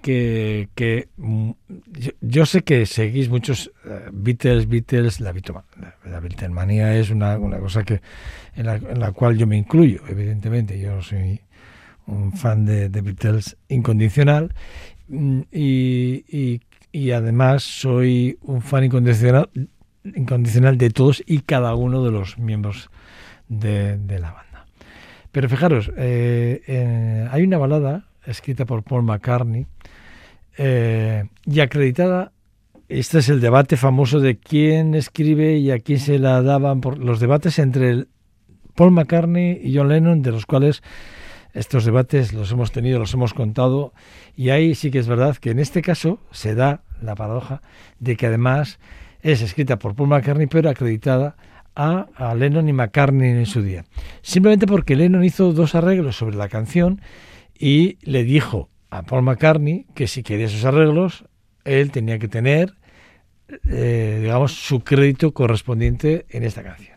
que, 0.02 0.68
que 0.74 1.09
mm, 1.16 1.50
yo, 1.98 2.11
yo 2.20 2.46
sé 2.46 2.62
que 2.62 2.87
seguís 2.87 3.28
muchos 3.28 3.72
eh, 3.85 4.09
Beatles, 4.12 4.68
Beatles, 4.68 5.20
la, 5.20 5.32
la 6.04 6.20
Beatlemanía 6.20 6.96
es 6.96 7.11
una, 7.11 7.38
una 7.38 7.59
cosa 7.59 7.85
que 7.85 8.00
en 8.54 8.66
la, 8.66 8.76
en 8.76 9.00
la 9.00 9.12
cual 9.12 9.37
yo 9.37 9.46
me 9.46 9.56
incluyo, 9.56 10.02
evidentemente. 10.09 10.78
Yo 10.78 11.02
soy 11.02 11.40
un 12.06 12.32
fan 12.32 12.64
de, 12.64 12.88
de 12.88 13.00
Beatles 13.00 13.56
incondicional 13.68 14.54
mm, 15.09 15.40
y, 15.52 16.24
y- 16.28 16.61
y 16.92 17.11
además 17.11 17.62
soy 17.62 18.38
un 18.42 18.62
fan 18.62 18.85
incondicional, 18.85 19.50
incondicional 20.14 20.79
de 20.79 20.90
todos 20.90 21.23
y 21.27 21.40
cada 21.40 21.75
uno 21.75 22.05
de 22.05 22.11
los 22.11 22.38
miembros 22.38 22.90
de, 23.49 23.99
la 24.09 24.33
banda. 24.33 24.66
Pero 25.33 25.49
fijaros, 25.49 25.90
eh, 25.97 26.62
eh, 26.66 27.29
hay 27.31 27.42
una 27.42 27.59
balada 27.59 28.05
escrita 28.25 28.64
por 28.64 28.83
Paul 28.83 29.05
McCartney 29.05 29.66
eh, 30.59 31.25
y 31.45 31.61
acreditada. 31.61 32.33
Este 32.88 33.19
es 33.19 33.29
el 33.29 33.40
debate 33.40 33.77
famoso 33.77 34.21
de 34.21 34.38
quién 34.38 34.95
escribe 34.95 35.57
y 35.57 35.71
a 35.71 35.79
quién 35.81 35.99
se 35.99 36.19
la 36.19 36.42
daban 36.42 36.81
por 36.81 36.99
los 36.99 37.21
debates 37.21 37.59
entre 37.59 38.07
Paul 38.75 38.92
McCartney 38.92 39.61
y 39.62 39.77
John 39.77 39.88
Lennon, 39.88 40.23
de 40.23 40.31
los 40.31 40.47
cuales 40.47 40.83
estos 41.57 41.85
debates 41.85 42.33
los 42.33 42.53
hemos 42.53 42.71
tenido, 42.71 42.99
los 42.99 43.14
hemos 43.14 43.33
contado, 43.33 43.95
y 44.37 44.51
ahí 44.51 44.75
sí 44.75 44.90
que 44.90 44.99
es 44.99 45.09
verdad 45.09 45.37
que 45.37 45.51
en 45.51 45.59
este 45.59 45.81
caso 45.81 46.21
se 46.31 46.55
da 46.55 46.83
la 47.01 47.14
paradoja 47.14 47.62
de 47.99 48.16
que 48.16 48.27
además 48.27 48.79
es 49.33 49.43
escrita 49.43 49.77
por 49.77 49.97
Paul 49.97 50.09
McCartney, 50.09 50.47
pero 50.47 50.71
acreditada 50.71 51.37
a, 51.75 52.35
Lennon 52.37 52.69
y 52.69 52.73
McCartney 52.73 53.31
en 53.31 53.47
su 53.47 53.61
día. 53.61 53.85
Simplemente 54.23 54.69
porque 54.69 54.95
Lennon 54.95 55.25
hizo 55.25 55.53
dos 55.53 55.75
arreglos 55.75 56.17
sobre 56.17 56.37
la 56.37 56.49
canción 56.49 57.01
y 57.59 57.99
le 58.03 58.23
dijo 58.23 58.69
a 58.89 59.03
Paul 59.03 59.25
McCartney 59.25 59.87
que 59.95 60.07
si 60.07 60.23
quería 60.23 60.47
esos 60.47 60.65
arreglos, 60.65 61.25
él 61.65 61.91
tenía 61.91 62.21
que 62.21 62.29
tener, 62.29 62.75
eh, 63.69 64.21
digamos, 64.23 64.53
su 64.53 64.81
crédito 64.81 65.33
correspondiente 65.33 66.25
en 66.31 66.45
esta 66.45 66.62
canción. 66.62 66.97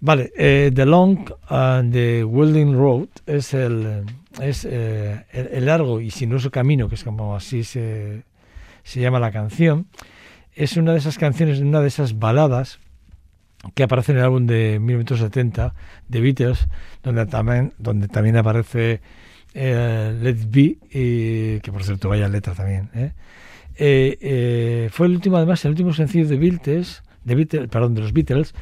Vale, 0.00 0.32
eh, 0.36 0.70
The 0.74 0.86
Long 0.86 1.30
and 1.48 1.92
the 1.92 2.24
Winding 2.24 2.74
Road 2.74 3.08
es 3.26 3.52
el 3.52 4.04
es 4.40 4.66
eh, 4.68 5.24
el, 5.30 5.66
largo 5.66 6.00
y 6.00 6.10
sinuoso 6.10 6.50
camino, 6.50 6.88
que 6.88 6.94
es 6.94 7.04
como 7.04 7.36
así 7.36 7.64
se 7.64 8.24
llama 8.82 9.20
la 9.20 9.30
canción. 9.30 9.86
Es 10.54 10.76
una 10.76 10.92
de 10.92 10.98
esas 10.98 11.18
canciones, 11.18 11.60
una 11.60 11.80
de 11.80 11.88
esas 11.88 12.18
baladas 12.18 12.78
que 13.74 13.82
aparece 13.82 14.12
en 14.12 14.18
el 14.18 14.24
álbum 14.24 14.46
de 14.46 14.78
1970 14.80 15.74
de 16.08 16.20
Beatles, 16.20 16.68
donde 17.02 17.26
también, 17.26 17.72
donde 17.78 18.08
también 18.08 18.36
aparece 18.36 19.00
eh, 19.54 20.16
Let 20.20 20.30
It 20.30 20.50
Be, 20.50 21.60
que 21.60 21.72
por 21.72 21.82
cierto 21.82 22.08
vaya 22.08 22.28
letra 22.28 22.54
también. 22.54 22.90
¿eh? 22.94 23.12
Eh, 23.76 24.18
eh, 24.20 24.88
fue 24.90 25.06
el 25.06 25.14
último, 25.14 25.36
además, 25.36 25.64
el 25.64 25.72
último 25.72 25.92
sencillo 25.92 26.26
de 26.28 26.36
Beatles, 26.36 27.02
de 27.24 27.34
Beatles, 27.34 27.68
perdón, 27.68 27.94
de 27.94 28.02
los 28.02 28.12
Beatles, 28.12 28.54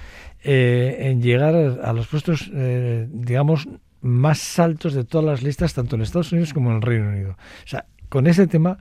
eh, 0.43 0.97
en 1.01 1.23
llegar 1.23 1.55
a 1.55 1.93
los 1.93 2.07
puestos, 2.07 2.51
digamos, 2.53 3.69
más 4.01 4.59
altos 4.59 4.95
de 4.95 5.05
todas 5.05 5.25
las 5.25 5.43
listas, 5.43 5.75
tanto 5.75 5.97
en 5.97 6.03
Estados 6.03 6.33
Unidos 6.33 6.53
como 6.53 6.71
en 6.71 6.77
el 6.77 6.83
Reino 6.83 7.09
Unido. 7.09 7.33
O 7.33 7.67
sea, 7.67 7.87
con 8.09 8.27
ese 8.27 8.47
tema, 8.47 8.79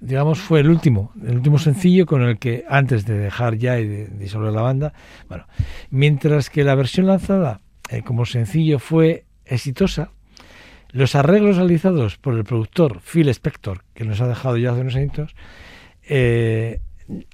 digamos, 0.00 0.38
fue 0.40 0.60
el 0.60 0.70
último, 0.70 1.12
el 1.26 1.36
último 1.36 1.58
sencillo 1.58 2.06
con 2.06 2.22
el 2.22 2.38
que, 2.38 2.64
antes 2.68 3.04
de 3.06 3.18
dejar 3.18 3.56
ya 3.56 3.78
y 3.78 3.86
de 3.86 4.06
disolver 4.08 4.52
la 4.52 4.62
banda, 4.62 4.92
bueno, 5.28 5.46
mientras 5.90 6.50
que 6.50 6.64
la 6.64 6.74
versión 6.74 7.06
lanzada 7.06 7.60
eh, 7.90 8.02
como 8.02 8.24
sencillo 8.26 8.78
fue 8.78 9.24
exitosa, 9.44 10.10
los 10.92 11.14
arreglos 11.14 11.56
realizados 11.56 12.16
por 12.16 12.34
el 12.34 12.44
productor 12.44 13.00
Phil 13.00 13.28
Spector, 13.28 13.82
que 13.94 14.04
nos 14.04 14.20
ha 14.20 14.26
dejado 14.26 14.56
ya 14.56 14.72
hace 14.72 14.80
unos 14.80 14.96
años, 14.96 15.34
eh, 16.08 16.80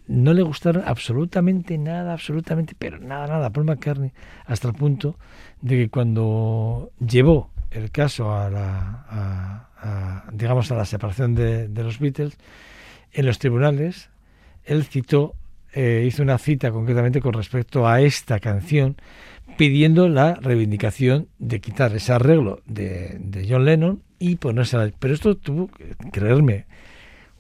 no 0.07 0.33
le 0.33 0.42
gustaron 0.42 0.83
absolutamente 0.87 1.76
nada, 1.79 2.12
absolutamente, 2.14 2.74
pero 2.79 2.98
nada, 2.98 3.26
nada 3.26 3.46
a 3.46 3.50
Paul 3.50 3.66
McCartney, 3.66 4.12
hasta 4.46 4.68
el 4.68 4.74
punto 4.74 5.16
de 5.61 5.76
que 5.76 5.88
cuando 5.90 6.90
llevó 6.98 7.50
el 7.70 7.90
caso 7.90 8.35
a 8.35 8.48
la, 8.50 9.05
a- 9.09 9.65
digamos, 10.32 10.70
a 10.70 10.76
la 10.76 10.84
separación 10.84 11.34
de, 11.34 11.68
los 11.74 11.98
Beatles, 11.98 12.36
en 13.12 13.26
los 13.26 13.38
tribunales, 13.38 14.10
él 14.64 14.84
citó, 14.84 15.34
eh, 15.72 16.04
hizo 16.06 16.22
una 16.22 16.38
cita 16.38 16.70
concretamente 16.70 17.20
con 17.20 17.32
respecto 17.32 17.86
a 17.86 18.00
esta 18.00 18.40
canción, 18.40 18.96
pidiendo 19.56 20.08
la 20.08 20.34
reivindicación 20.34 21.28
de 21.38 21.60
quitar 21.60 21.94
ese 21.94 22.12
arreglo 22.12 22.60
de, 22.66 23.46
John 23.48 23.64
Lennon 23.64 24.02
y 24.18 24.36
ponerse 24.36 24.76
a 24.76 24.90
Pero 24.98 25.14
esto 25.14 25.36
tuvo, 25.36 25.70
creerme, 26.12 26.66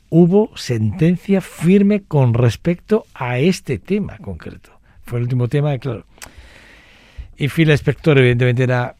hubo 0.08 0.56
sentencia 0.56 1.40
firme 1.40 2.02
con 2.02 2.34
respecto 2.34 3.06
a 3.14 3.38
este 3.38 3.78
tema 3.78 4.18
concreto. 4.18 4.70
Fue 5.02 5.18
el 5.18 5.24
último 5.24 5.48
tema, 5.48 5.76
claro. 5.78 6.04
Y 7.36 7.48
Phil 7.48 7.70
Spector, 7.70 8.18
evidentemente, 8.18 8.62
era. 8.62 8.96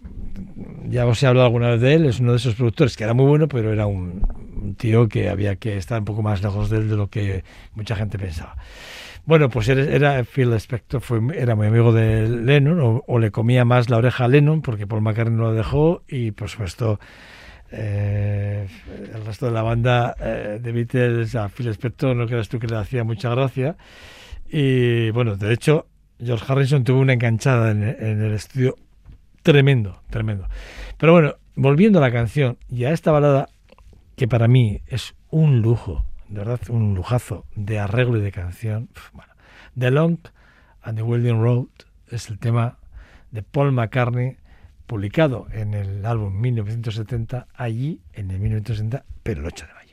Ya 0.89 1.07
os 1.07 1.23
he 1.23 1.27
hablado 1.27 1.47
alguna 1.47 1.71
vez 1.71 1.81
de 1.81 1.95
él, 1.95 2.07
es 2.07 2.21
uno 2.21 2.33
de 2.33 2.39
esos 2.39 2.55
productores 2.55 2.97
que 2.97 3.05
era 3.05 3.15
muy 3.15 3.27
bueno, 3.27 3.49
pero 3.49 3.73
era 3.73 3.87
un, 3.87 4.23
un 4.61 4.75
tío 4.75 5.09
que 5.09 5.29
había 5.29 5.57
que 5.57 5.77
estar 5.77 5.99
un 5.99 6.05
poco 6.05 6.23
más 6.23 6.43
lejos 6.43 6.71
de 6.71 6.79
él 6.79 6.89
de 6.89 6.97
lo 6.97 7.09
que 7.09 7.45
mucha 7.75 7.97
gente 7.97 8.19
pensaba. 8.19 8.57
Bueno, 9.25 9.49
pues 9.49 9.69
era, 9.69 10.23
Phil 10.23 10.53
Spector, 10.53 11.01
fue, 11.01 11.21
era 11.35 11.57
muy 11.57 11.67
amigo 11.67 11.93
de 11.93 12.29
Lennon, 12.29 12.81
o, 12.81 13.05
o 13.07 13.19
le 13.19 13.33
comía 13.33 13.65
más 13.65 13.91
la 13.91 13.97
oreja 13.97 14.25
a 14.25 14.29
Lennon, 14.29 14.63
porque 14.63 14.87
Paul 14.87 15.03
McCartney 15.03 15.37
no 15.37 15.45
lo 15.45 15.53
dejó, 15.53 16.03
y 16.07 16.31
por 16.31 16.49
supuesto 16.49 17.01
eh, 17.73 18.69
el 19.13 19.27
resto 19.27 19.47
de 19.47 19.53
la 19.53 19.63
banda 19.63 20.15
eh, 20.21 20.61
de 20.63 20.73
Beatles 20.73 21.35
a 21.35 21.49
Phil 21.49 21.67
Spector 21.69 22.15
no 22.15 22.27
creas 22.27 22.49
tú 22.49 22.61
que 22.61 22.69
le 22.69 22.77
hacía 22.77 23.03
mucha 23.03 23.29
gracia 23.31 23.77
y 24.49 25.11
bueno 25.11 25.37
de 25.37 25.53
hecho 25.53 25.89
George 26.23 26.45
Harrison 26.47 26.85
tuvo 26.85 27.01
una 27.01 27.15
enganchada 27.15 27.73
en, 27.73 27.83
en 27.83 28.23
el 28.23 28.35
estudio 28.35 28.77
tremendo 29.47 30.03
tremendo 30.11 30.49
pero 30.99 31.13
bueno 31.13 31.37
volviendo 31.55 32.01
a 32.01 32.03
la 32.03 32.11
canción 32.11 32.59
y 32.69 32.83
a 32.83 32.91
esta 32.91 33.13
balada 33.13 33.49
que 34.17 34.27
para 34.27 34.49
mí 34.49 34.83
es 34.89 35.15
un 35.31 35.63
lujo 35.63 36.05
de 36.29 36.41
verdad 36.41 36.59
un 36.69 36.97
lujazo 36.97 37.47
de 37.55 37.79
arreglo 37.79 38.19
y 38.19 38.23
de 38.23 38.33
canción 38.33 38.89
The 39.79 39.93
Long 39.93 40.19
and 40.83 40.99
the 40.99 41.05
Winding 41.05 41.41
Road 41.41 41.69
es 42.11 42.29
el 42.29 42.41
tema 42.41 42.79
de 43.31 43.45
Paul 43.45 43.71
McCartney 43.71 44.37
publicado 44.89 45.47
en 45.53 45.75
el 45.75 46.05
álbum 46.05 46.41
1970, 46.41 47.47
allí 47.55 48.01
en 48.15 48.33
el 48.33 48.41
1970, 48.41 49.05
pero 49.23 49.43
el 49.43 49.47
8 49.47 49.67
de 49.67 49.75
mayo. 49.75 49.87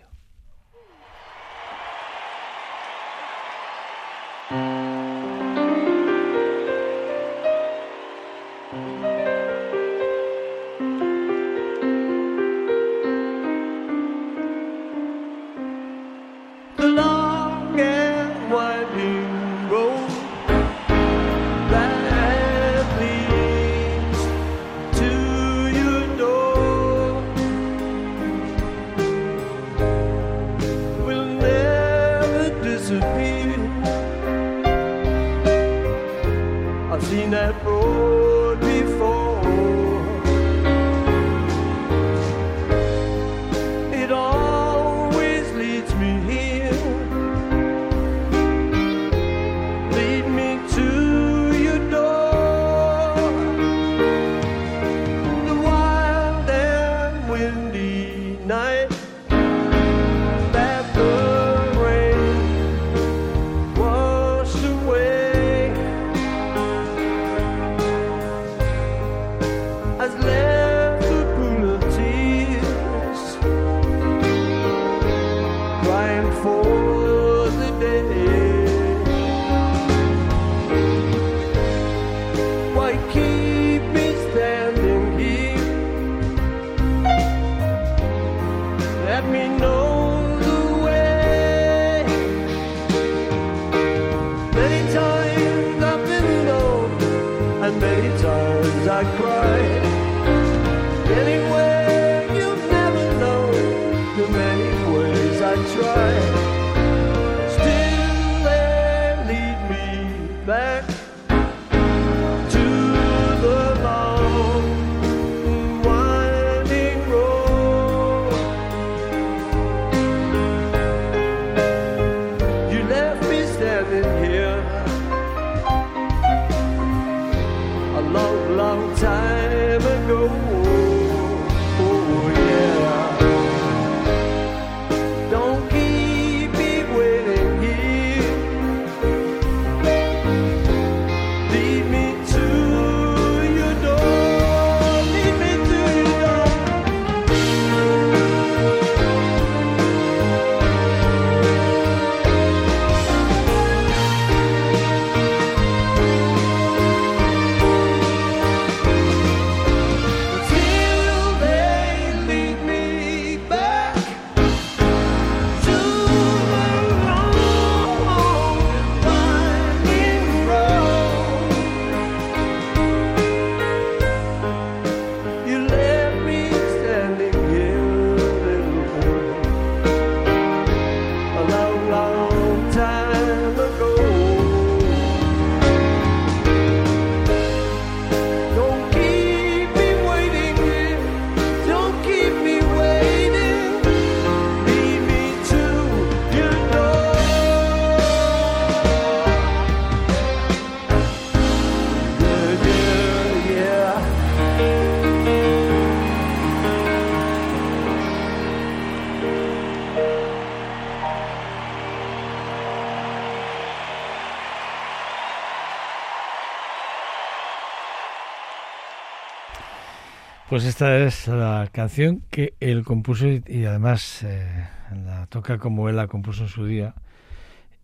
Pues 220.53 220.65
esta 220.65 220.99
es 220.99 221.27
la 221.27 221.67
canción 221.71 222.21
que 222.29 222.53
él 222.59 222.83
compuso 222.83 223.27
y, 223.27 223.43
y 223.47 223.65
además 223.65 224.21
eh, 224.21 224.67
la 225.03 225.25
toca 225.25 225.57
como 225.57 225.89
él 225.89 225.95
la 225.95 226.05
compuso 226.05 226.43
en 226.43 226.47
su 226.47 226.67
día. 226.67 226.93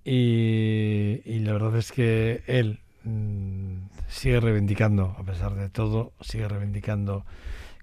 Y, 0.06 1.20
y 1.26 1.40
la 1.40 1.54
verdad 1.54 1.78
es 1.78 1.92
que 1.92 2.44
él 2.46 2.80
mm, 3.06 3.88
sigue 4.08 4.40
reivindicando, 4.40 5.16
a 5.18 5.24
pesar 5.24 5.56
de 5.56 5.70
todo, 5.70 6.14
sigue 6.22 6.48
reivindicando 6.48 7.26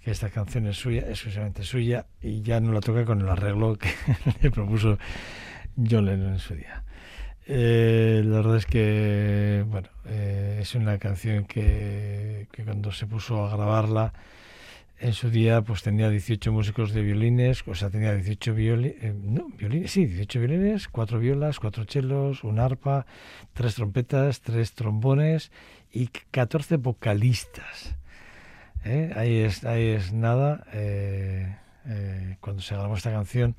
que 0.05 0.13
esta 0.13 0.31
canción 0.31 0.69
es 0.69 0.77
suya, 0.77 1.01
exclusivamente 1.09 1.65
suya, 1.65 2.07
y 2.23 2.43
ya 2.43 2.61
no 2.61 2.71
la 2.71 2.79
toca 2.79 3.05
con 3.05 3.21
el 3.23 3.29
arreglo 3.29 3.75
que 3.75 3.91
le 4.41 4.53
propuso 4.53 4.99
John 5.77 6.05
Lennon 6.05 6.35
en 6.35 6.39
su 6.39 6.55
día. 6.55 6.85
Eh, 7.49 8.23
la 8.25 8.37
verdad 8.37 8.59
es 8.59 8.67
que, 8.67 9.65
bueno, 9.67 9.89
eh, 10.05 10.61
es 10.63 10.77
una 10.77 10.97
canción 10.99 11.45
que, 11.45 12.47
que 12.53 12.65
cuando 12.65 12.93
se 12.93 13.09
puso 13.09 13.45
a 13.47 13.57
grabarla, 13.57 14.13
en 14.99 15.13
su 15.13 15.31
día 15.31 15.63
pues 15.63 15.83
tenía 15.83 16.09
18 16.09 16.53
músicos 16.53 16.93
de 16.93 17.03
violines, 17.03 17.63
o 17.67 17.75
sea, 17.75 17.91
tenía 17.91 18.15
18 18.15 18.55
violines, 18.55 19.15
no, 19.15 19.49
violines, 19.49 19.91
sí, 19.91 20.07
18 20.07 20.41
violines, 20.41 20.89
4 20.89 21.19
violas, 21.19 21.61
4 21.61 21.85
chelos, 21.85 22.45
un 22.45 22.59
arpa, 22.59 23.07
3 23.55 23.75
trompetas, 23.75 24.41
3 24.41 24.73
trombones 24.73 25.53
y 25.93 26.09
14 26.31 26.77
vocalistas. 26.79 27.95
¿eh? 28.85 29.13
Ahí, 29.17 29.37
es, 29.39 29.65
ahí 29.65 29.89
es 29.89 30.13
nada. 30.13 30.65
eh, 30.73 31.57
eh, 31.89 32.37
cuando 32.41 32.63
se 32.63 32.75
grabó 32.75 32.97
esta 32.97 33.13
canción, 33.13 33.55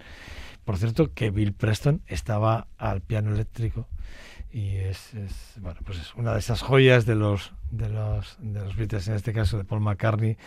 por 0.65 0.77
cierto, 0.77 1.13
que 1.13 1.29
Bill 1.29 1.53
Preston 1.53 2.01
estaba 2.07 2.67
al 2.77 2.99
piano 2.99 3.33
eléctrico 3.33 3.87
y 4.51 4.77
es, 4.77 5.13
es, 5.13 5.53
bueno 5.61 5.79
pues 5.85 5.99
es 5.99 6.15
una 6.15 6.33
de 6.33 6.39
esas 6.39 6.61
joyas 6.61 7.05
de 7.05 7.15
los 7.15 7.53
de 7.69 7.89
los 7.89 8.37
de 8.39 8.61
los 8.61 8.75
Beatles 8.75 9.07
en 9.07 9.15
este 9.15 9.33
caso 9.33 9.57
de 9.57 9.65
Paul 9.65 9.81
McCartney 9.81 10.37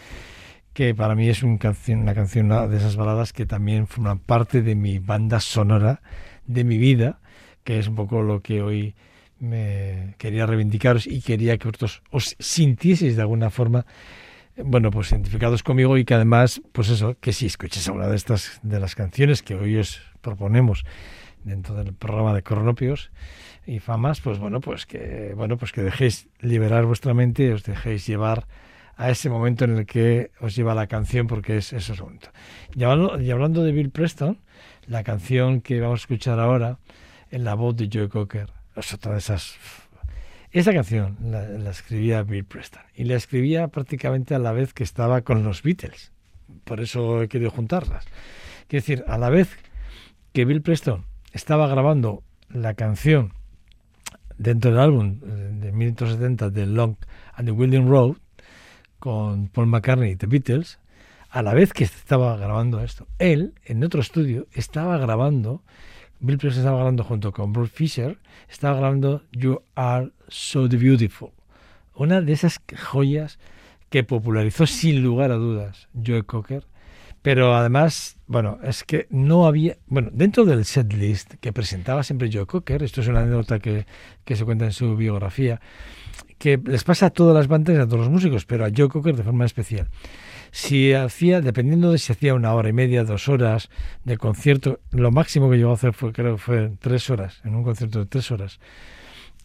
que 0.73 0.95
para 0.95 1.15
mí 1.15 1.29
es 1.29 1.43
un 1.43 1.59
canción, 1.59 2.01
una 2.01 2.15
canción 2.15 2.47
una 2.47 2.67
de 2.67 2.77
esas 2.77 2.97
baladas 2.97 3.33
que 3.33 3.47
también 3.47 3.87
forman 3.87 4.19
parte 4.19 4.63
de 4.63 4.75
mi 4.75 4.99
banda 4.99 5.41
sonora 5.41 6.03
de 6.47 6.65
mi 6.65 6.79
vida 6.79 7.21
que 7.65 7.79
es 7.79 7.89
un 7.89 7.95
poco 7.95 8.23
lo 8.23 8.41
que 8.41 8.63
hoy 8.63 8.95
me 9.39 10.15
quería 10.19 10.47
reivindicaros 10.47 11.07
y 11.07 11.23
quería 11.23 11.57
que 11.59 11.69
vosotros 11.69 12.03
os 12.11 12.37
sintieseis 12.39 13.17
de 13.17 13.23
alguna 13.23 13.51
forma 13.51 13.87
bueno, 14.65 14.91
pues 14.91 15.11
identificados 15.13 15.63
conmigo 15.63 15.97
y 15.97 16.05
que 16.05 16.15
además, 16.15 16.61
pues 16.73 16.91
eso, 16.91 17.17
que 17.21 17.33
si 17.33 17.47
escuchéis 17.47 17.89
alguna 17.89 18.09
de 18.09 18.17
estas 18.17 18.61
de 18.63 18.81
las 18.81 18.95
canciones 18.95 19.43
que 19.43 19.55
hoy 19.55 19.77
os 19.77 20.03
proponemos 20.21 20.85
dentro 21.45 21.75
del 21.75 21.95
programa 21.95 22.35
de 22.35 22.43
Cronopios 22.43 23.11
y 23.67 23.79
Famas, 23.79 24.21
pues 24.21 24.39
bueno, 24.39 24.61
pues 24.61 24.87
que 24.87 25.33
bueno, 25.35 25.57
pues 25.57 25.73
que 25.73 25.83
dejéis 25.83 26.29
liberar 26.41 26.85
vuestra 26.85 27.15
mente 27.15 27.53
os 27.53 27.63
dejéis 27.63 28.07
llevar 28.07 28.47
a 29.01 29.11
ese 29.11 29.31
momento 29.31 29.65
en 29.65 29.79
el 29.79 29.87
que 29.87 30.31
os 30.41 30.55
lleva 30.55 30.75
la 30.75 30.87
canción 30.87 31.27
porque 31.27 31.57
es 31.57 31.73
ese 31.73 31.95
momento. 31.95 32.29
Y 32.77 32.85
hablando, 32.85 33.19
y 33.19 33.31
hablando 33.31 33.65
de 33.65 33.73
Bill 33.73 33.89
Preston, 33.89 34.39
la 34.87 35.03
canción 35.05 35.63
que 35.63 35.81
vamos 35.81 36.01
a 36.01 36.03
escuchar 36.03 36.39
ahora 36.39 36.79
en 37.31 37.45
la 37.45 37.55
voz 37.55 37.77
de 37.77 37.89
Joe 37.91 38.11
Cocker 38.11 38.51
es 38.77 38.93
otra 38.93 39.13
de 39.13 39.19
esas 39.19 39.57
esa 40.53 40.75
canción 40.75 41.17
la, 41.23 41.71
escribía 41.71 42.25
Bill 42.25 42.45
Preston 42.45 42.83
y 42.95 43.05
la 43.05 43.15
escribía 43.15 43.69
prácticamente 43.69 44.35
a 44.35 44.39
la 44.39 44.53
vez 44.53 44.75
que 44.75 44.83
estaba 44.83 45.23
con 45.23 45.45
los 45.45 45.63
Beatles. 45.63 46.13
Por 46.65 46.81
eso 46.81 47.23
he 47.23 47.29
querido 47.29 47.51
juntarlas. 47.51 48.05
Quiero 48.67 48.83
decir, 48.83 49.05
a 49.07 49.17
la 49.17 49.31
vez 49.31 49.57
que 50.33 50.45
Bill 50.45 50.61
Preston 50.61 51.07
estaba 51.33 51.69
grabando 51.69 52.23
la 52.51 52.75
canción 52.75 53.33
dentro 54.37 54.73
del 54.73 54.81
álbum 54.81 55.21
de 55.21 55.73
1970 55.73 56.51
de 56.51 56.67
Long 56.67 56.97
and 57.35 57.49
the 57.49 57.53
Winding 57.53 57.89
Road 57.89 58.17
con 59.01 59.49
Paul 59.49 59.67
McCartney 59.67 60.13
y 60.13 60.17
The 60.17 60.27
Beatles, 60.27 60.79
a 61.31 61.43
la 61.43 61.55
vez 61.55 61.73
que 61.73 61.85
estaba 61.85 62.37
grabando 62.37 62.81
esto, 62.81 63.09
él 63.19 63.55
en 63.65 63.83
otro 63.83 64.01
estudio 64.01 64.47
estaba 64.53 64.99
grabando 64.99 65.63
Bill 66.21 66.37
Preston 66.37 66.61
estaba 66.61 66.77
grabando 66.77 67.03
junto 67.03 67.33
con 67.33 67.53
Bruce 67.55 67.73
Fisher, 67.75 68.19
estaba 68.49 68.77
grabando 68.77 69.23
You 69.33 69.63
Are 69.75 70.11
So 70.29 70.69
Beautiful, 70.69 71.31
una 71.95 72.21
de 72.21 72.33
esas 72.35 72.61
joyas 72.91 73.39
que 73.89 74.05
popularizó 74.05 74.67
sin 74.67 75.03
lugar 75.03 75.33
a 75.33 75.37
dudas 75.37 75.89
Joe 75.95 76.23
Cocker, 76.25 76.67
pero 77.23 77.55
además, 77.55 78.19
bueno, 78.27 78.59
es 78.63 78.85
que 78.85 79.07
no 79.09 79.47
había, 79.47 79.79
bueno, 79.87 80.11
dentro 80.13 80.45
del 80.45 80.67
set 80.67 80.93
list 80.93 81.35
que 81.41 81.55
presentaba 81.55 82.03
siempre 82.03 82.31
Joe 82.31 82.47
Cocker, 82.47 82.83
esto 82.83 83.01
es 83.01 83.09
una 83.09 83.21
anécdota 83.21 83.59
que, 83.59 83.87
que 84.25 84.37
se 84.37 84.45
cuenta 84.45 84.67
en 84.67 84.73
su 84.73 84.97
biografía, 84.97 85.61
que 86.41 86.59
les 86.65 86.83
pasa 86.83 87.07
a 87.07 87.11
todas 87.11 87.37
las 87.37 87.47
bandas 87.47 87.77
y 87.77 87.79
a 87.79 87.87
todos 87.87 88.01
los 88.01 88.11
músicos, 88.11 88.45
pero 88.47 88.65
a 88.65 88.71
Joe 88.77 88.89
Cocker 88.89 89.15
de 89.15 89.23
forma 89.23 89.45
especial 89.45 89.87
si 90.53 90.93
hacía, 90.93 91.41
dependiendo 91.41 91.93
de 91.93 91.99
si 91.99 92.13
hacía 92.13 92.35
una 92.35 92.55
hora 92.55 92.69
y 92.69 92.73
media, 92.73 93.05
dos 93.05 93.29
horas 93.29 93.71
de 94.05 94.17
concierto, 94.17 94.81
lo 94.91 95.11
máximo 95.11 95.51
que 95.51 95.57
llegó 95.57 95.71
a 95.71 95.75
hacer 95.75 95.93
fue, 95.93 96.13
creo, 96.13 96.39
fue 96.39 96.73
tres 96.81 97.11
horas, 97.11 97.41
en 97.45 97.55
un 97.55 97.63
concierto 97.63 98.01
de 98.01 98.07
tres 98.07 98.31
horas. 98.31 98.61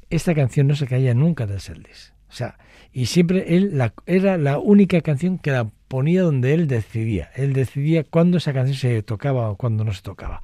Esta 0.09 0.33
canción 0.33 0.67
no 0.67 0.75
se 0.75 0.87
caía 0.87 1.13
nunca 1.13 1.45
del 1.45 1.59
setlist. 1.59 2.13
O 2.29 2.33
sea, 2.33 2.57
y 2.91 3.05
siempre 3.05 3.55
él 3.55 3.79
era 4.05 4.37
la 4.37 4.59
única 4.59 5.01
canción 5.01 5.37
que 5.37 5.51
la 5.51 5.69
ponía 5.87 6.23
donde 6.23 6.53
él 6.53 6.67
decidía. 6.67 7.29
Él 7.35 7.53
decidía 7.53 8.03
cuándo 8.03 8.37
esa 8.37 8.53
canción 8.53 8.77
se 8.77 9.03
tocaba 9.03 9.49
o 9.49 9.55
cuándo 9.55 9.83
no 9.83 9.93
se 9.93 10.01
tocaba. 10.01 10.41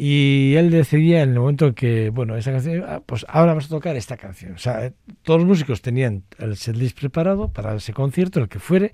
Y 0.00 0.54
él 0.54 0.70
decidía 0.70 1.24
en 1.24 1.30
el 1.30 1.40
momento 1.40 1.66
en 1.66 1.74
que, 1.74 2.10
bueno, 2.10 2.36
esa 2.36 2.52
canción, 2.52 2.84
ah, 2.86 3.02
pues 3.04 3.26
ahora 3.28 3.50
vamos 3.50 3.64
a 3.64 3.68
tocar 3.68 3.96
esta 3.96 4.16
canción. 4.16 4.52
O 4.52 4.58
sea, 4.58 4.86
eh, 4.86 4.92
todos 5.24 5.40
los 5.40 5.48
músicos 5.48 5.82
tenían 5.82 6.22
el 6.38 6.56
setlist 6.56 6.96
preparado 6.96 7.48
para 7.48 7.74
ese 7.74 7.92
concierto, 7.92 8.38
el 8.38 8.48
que 8.48 8.60
fuere, 8.60 8.92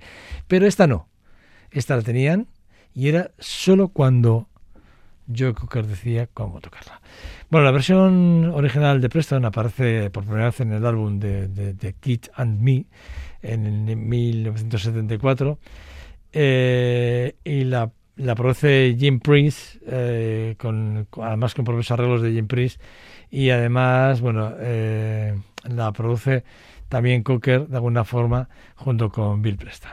pero 0.48 0.66
esta 0.66 0.86
no. 0.86 1.10
Esta 1.70 1.94
la 1.94 2.00
tenían 2.00 2.46
y 2.94 3.10
era 3.10 3.32
solo 3.38 3.88
cuando 3.88 4.48
Joe 5.28 5.52
Cocker 5.52 5.86
decía 5.86 6.26
cómo 6.32 6.62
tocarla. 6.62 7.02
Bueno, 7.50 7.66
la 7.66 7.72
versión 7.72 8.46
original 8.54 9.02
de 9.02 9.10
Preston 9.10 9.44
aparece 9.44 10.08
por 10.08 10.24
primera 10.24 10.46
vez 10.46 10.60
en 10.60 10.72
el 10.72 10.86
álbum 10.86 11.18
de, 11.18 11.48
de, 11.48 11.74
de 11.74 11.92
Kid 11.92 12.20
and 12.34 12.62
Me 12.62 12.86
en 13.42 14.08
1974 14.08 15.58
eh, 16.32 17.36
y 17.44 17.64
la, 17.64 17.92
la 18.16 18.34
produce 18.34 18.96
Jim 18.98 19.20
Prince, 19.20 19.78
eh, 19.86 20.54
con, 20.58 21.08
además 21.20 21.54
con 21.54 21.64
propios 21.64 21.90
arreglos 21.90 22.22
de 22.22 22.32
Jim 22.32 22.46
Prince 22.46 22.78
y 23.30 23.50
además, 23.50 24.20
bueno, 24.20 24.52
eh, 24.58 25.34
la 25.64 25.92
produce 25.92 26.44
también 26.88 27.22
Cocker 27.22 27.66
de 27.66 27.76
alguna 27.76 28.04
forma 28.04 28.48
junto 28.76 29.10
con 29.10 29.42
Bill 29.42 29.56
Preston. 29.56 29.92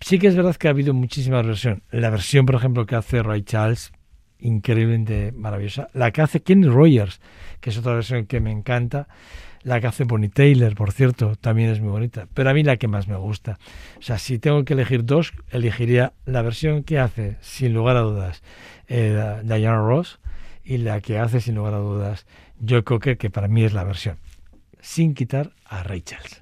Sí 0.00 0.18
que 0.18 0.26
es 0.26 0.34
verdad 0.34 0.56
que 0.56 0.66
ha 0.66 0.72
habido 0.72 0.94
muchísimas 0.94 1.46
versiones. 1.46 1.82
La 1.92 2.10
versión, 2.10 2.44
por 2.44 2.56
ejemplo, 2.56 2.86
que 2.86 2.96
hace 2.96 3.22
Ray 3.22 3.42
Charles, 3.42 3.92
increíblemente 4.40 5.30
maravillosa. 5.30 5.88
La 5.92 6.10
que 6.10 6.22
hace 6.22 6.42
Kenny 6.42 6.66
Rogers, 6.66 7.20
que 7.60 7.70
es 7.70 7.78
otra 7.78 7.94
versión 7.94 8.26
que 8.26 8.40
me 8.40 8.50
encanta. 8.50 9.06
La 9.64 9.80
que 9.80 9.86
hace 9.86 10.04
Bonnie 10.04 10.28
Taylor, 10.28 10.74
por 10.74 10.92
cierto, 10.92 11.36
también 11.36 11.70
es 11.70 11.80
muy 11.80 11.90
bonita. 11.90 12.26
Pero 12.34 12.50
a 12.50 12.54
mí 12.54 12.64
la 12.64 12.76
que 12.76 12.88
más 12.88 13.06
me 13.06 13.16
gusta. 13.16 13.58
O 13.98 14.02
sea, 14.02 14.18
si 14.18 14.38
tengo 14.38 14.64
que 14.64 14.72
elegir 14.72 15.04
dos, 15.04 15.32
elegiría 15.50 16.12
la 16.26 16.42
versión 16.42 16.82
que 16.82 16.98
hace, 16.98 17.36
sin 17.40 17.72
lugar 17.72 17.96
a 17.96 18.00
dudas, 18.00 18.42
eh, 18.88 19.40
Diana 19.44 19.76
Ross 19.76 20.18
y 20.64 20.78
la 20.78 21.00
que 21.00 21.18
hace, 21.18 21.40
sin 21.40 21.54
lugar 21.54 21.74
a 21.74 21.78
dudas, 21.78 22.26
Joe 22.66 22.82
Cocker, 22.82 23.18
que 23.18 23.30
para 23.30 23.48
mí 23.48 23.64
es 23.64 23.72
la 23.72 23.84
versión. 23.84 24.18
Sin 24.80 25.14
quitar 25.14 25.52
a 25.64 25.82
Ray 25.84 26.02
Charles. 26.02 26.41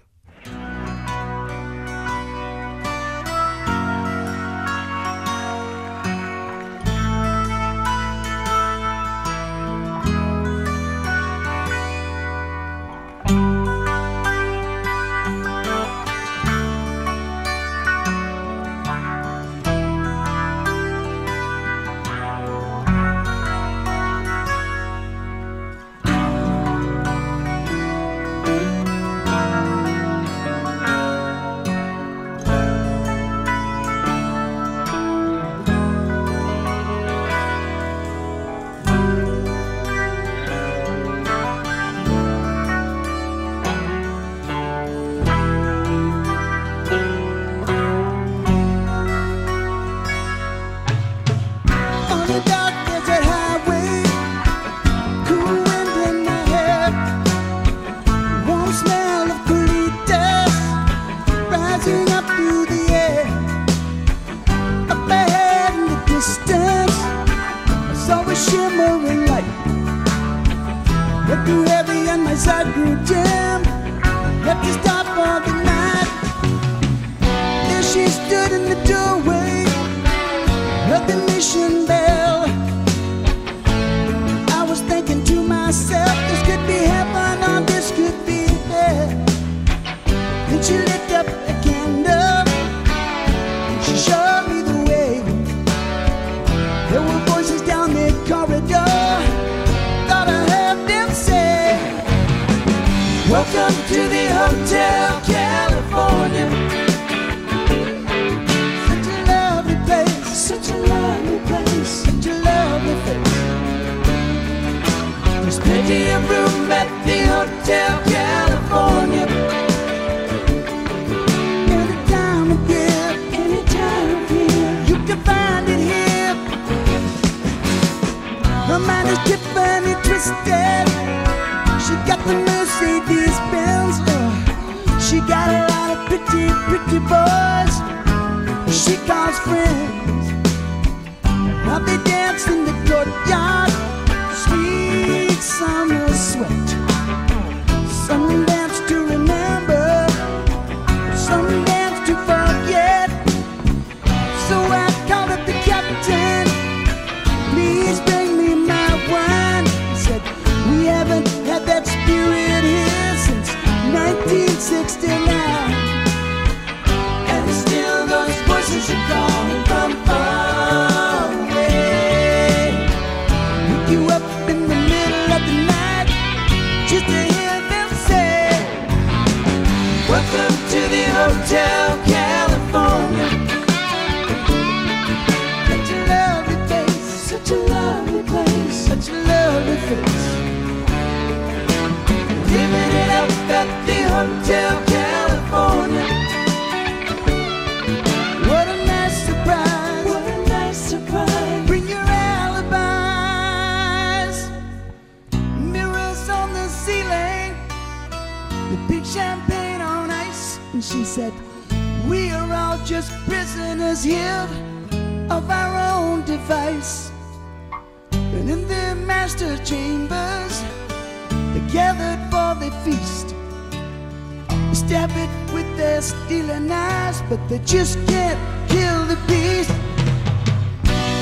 but 227.31 227.47
they 227.47 227.59
just 227.59 227.97
can't 228.07 228.37
kill 228.67 229.05
the 229.05 229.15
beast. 229.25 229.71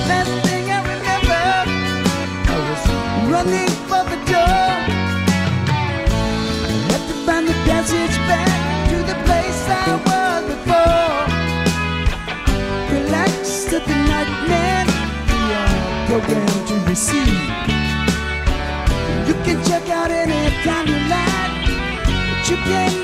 Last 0.09 0.33
thing 0.41 0.65
I 0.71 0.79
remember, 0.93 1.45
I 2.49 2.57
was 2.67 2.83
running 3.29 3.69
for 3.89 4.01
the 4.09 4.17
door. 4.25 4.69
I 6.65 6.77
had 6.89 7.03
to 7.09 7.15
find 7.27 7.45
the 7.47 7.57
passage 7.69 8.17
back 8.25 8.49
to 8.89 8.97
the 9.09 9.17
place 9.27 9.61
I 9.69 9.89
was 10.09 10.41
before. 10.53 11.21
Relax, 12.91 13.71
at 13.71 13.83
the 13.85 13.97
nightmare, 14.09 14.85
we 15.29 15.39
are 15.61 15.77
programmed 16.07 16.63
to 16.69 16.75
receive. 16.89 17.37
You 19.27 19.35
can 19.45 19.57
check 19.63 19.85
out 19.89 20.09
anytime 20.09 20.87
you 20.87 20.99
like, 21.13 21.53
but 22.25 22.49
you 22.49 22.57
can't. 22.65 22.98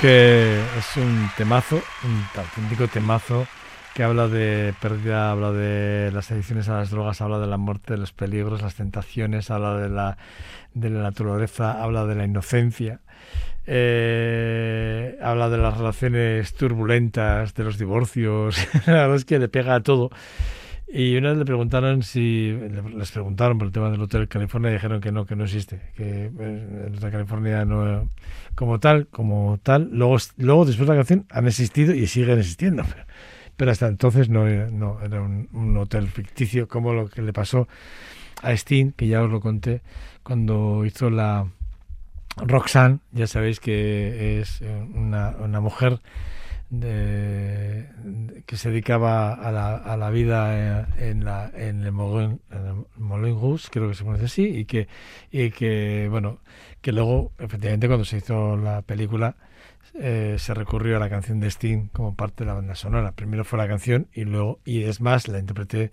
Que 0.00 0.60
es 0.78 0.96
un 0.96 1.30
temazo, 1.36 1.76
un 2.04 2.24
auténtico 2.36 2.88
temazo 2.88 3.46
que 3.94 4.02
habla 4.02 4.28
de 4.28 4.74
pérdida, 4.80 5.30
habla 5.30 5.52
de 5.52 6.10
las 6.12 6.30
adicciones 6.30 6.68
a 6.68 6.78
las 6.78 6.90
drogas, 6.90 7.20
habla 7.20 7.38
de 7.38 7.46
la 7.46 7.56
muerte, 7.56 7.94
de 7.94 7.98
los 7.98 8.12
peligros, 8.12 8.60
las 8.60 8.74
tentaciones, 8.74 9.50
habla 9.50 9.76
de 9.76 9.88
la, 9.88 10.18
de 10.74 10.90
la 10.90 11.00
naturaleza, 11.00 11.82
habla 11.82 12.04
de 12.04 12.14
la 12.14 12.24
inocencia, 12.24 13.00
eh, 13.66 15.18
habla 15.22 15.48
de 15.48 15.58
las 15.58 15.78
relaciones 15.78 16.52
turbulentas, 16.54 17.54
de 17.54 17.64
los 17.64 17.78
divorcios, 17.78 18.56
la 18.86 18.92
verdad 18.92 19.16
es 19.16 19.24
que 19.24 19.38
le 19.38 19.48
pega 19.48 19.76
a 19.76 19.80
todo. 19.80 20.10
Y 20.88 21.16
una 21.16 21.30
vez 21.30 21.38
le 21.38 21.44
preguntaron 21.44 22.02
si, 22.04 22.52
les 22.96 23.10
preguntaron 23.10 23.58
por 23.58 23.66
el 23.66 23.72
tema 23.72 23.90
del 23.90 24.00
Hotel 24.00 24.28
California 24.28 24.70
y 24.70 24.74
dijeron 24.74 25.00
que 25.00 25.10
no, 25.10 25.26
que 25.26 25.34
no 25.34 25.44
existe, 25.44 25.80
que 25.96 26.30
eh, 26.38 26.86
el 26.86 26.96
Hotel 26.96 27.10
California 27.10 27.64
no, 27.64 28.08
como 28.54 28.78
tal, 28.78 29.08
como 29.08 29.58
tal, 29.62 29.88
luego, 29.90 30.16
luego 30.36 30.64
después 30.64 30.88
de 30.88 30.94
la 30.94 31.00
canción 31.00 31.26
han 31.30 31.48
existido 31.48 31.92
y 31.92 32.06
siguen 32.06 32.38
existiendo, 32.38 32.84
pero, 33.56 33.72
hasta 33.72 33.88
entonces 33.88 34.28
no, 34.28 34.46
no 34.46 35.00
era 35.02 35.20
un, 35.22 35.48
un 35.52 35.76
hotel 35.76 36.06
ficticio 36.06 36.68
como 36.68 36.92
lo 36.92 37.08
que 37.08 37.20
le 37.20 37.32
pasó 37.32 37.66
a 38.42 38.52
Sting, 38.52 38.92
que 38.92 39.08
ya 39.08 39.22
os 39.22 39.30
lo 39.30 39.40
conté, 39.40 39.82
cuando 40.22 40.84
hizo 40.86 41.10
la 41.10 41.48
Roxanne, 42.36 43.00
ya 43.12 43.26
sabéis 43.26 43.58
que 43.60 44.40
es 44.40 44.60
eh, 44.62 44.86
una, 44.94 45.30
una 45.40 45.60
mujer 45.60 46.00
de- 46.70 47.86
que 48.46 48.56
se 48.56 48.70
dedicaba 48.70 49.32
a 49.34 49.50
la, 49.52 49.76
a 49.76 49.96
la 49.96 50.10
vida 50.10 50.82
eh, 50.82 51.10
en, 51.10 51.24
la, 51.24 51.50
en 51.54 51.82
el 51.82 51.92
Moulin, 51.92 52.40
en 52.50 53.40
Rouge, 53.40 53.68
creo 53.70 53.88
que 53.88 53.94
se 53.94 54.02
pronuncia 54.02 54.26
así, 54.26 54.44
y 54.44 54.64
que, 54.64 54.88
y 55.30 55.50
que, 55.50 56.08
bueno, 56.10 56.38
que 56.80 56.92
luego, 56.92 57.32
efectivamente, 57.38 57.86
cuando 57.88 58.04
se 58.04 58.18
hizo 58.18 58.56
la 58.56 58.82
película, 58.82 59.36
eh, 59.94 60.36
se 60.38 60.54
recurrió 60.54 60.96
a 60.96 61.00
la 61.00 61.08
canción 61.08 61.40
de 61.40 61.48
Sting 61.48 61.88
como 61.92 62.14
parte 62.14 62.44
de 62.44 62.48
la 62.48 62.54
banda 62.54 62.74
sonora. 62.74 63.12
Primero 63.12 63.44
fue 63.44 63.58
la 63.58 63.66
canción 63.68 64.08
y 64.12 64.24
luego, 64.24 64.60
y 64.64 64.84
es 64.84 65.00
más, 65.00 65.26
la 65.28 65.38
interpreté 65.38 65.90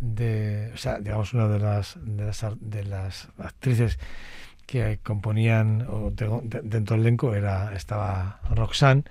de, 0.00 0.70
o 0.74 0.76
sea, 0.76 0.98
digamos, 0.98 1.34
una 1.34 1.48
de 1.48 1.58
las, 1.58 1.98
de 2.02 2.24
las, 2.24 2.44
de 2.60 2.84
las 2.84 3.28
actrices 3.38 3.98
que 4.66 4.98
componían 5.02 5.86
dentro 6.64 6.96
del 6.96 7.06
elenco 7.06 7.34
era 7.34 7.72
estaba 7.74 8.40
Roxanne 8.50 9.04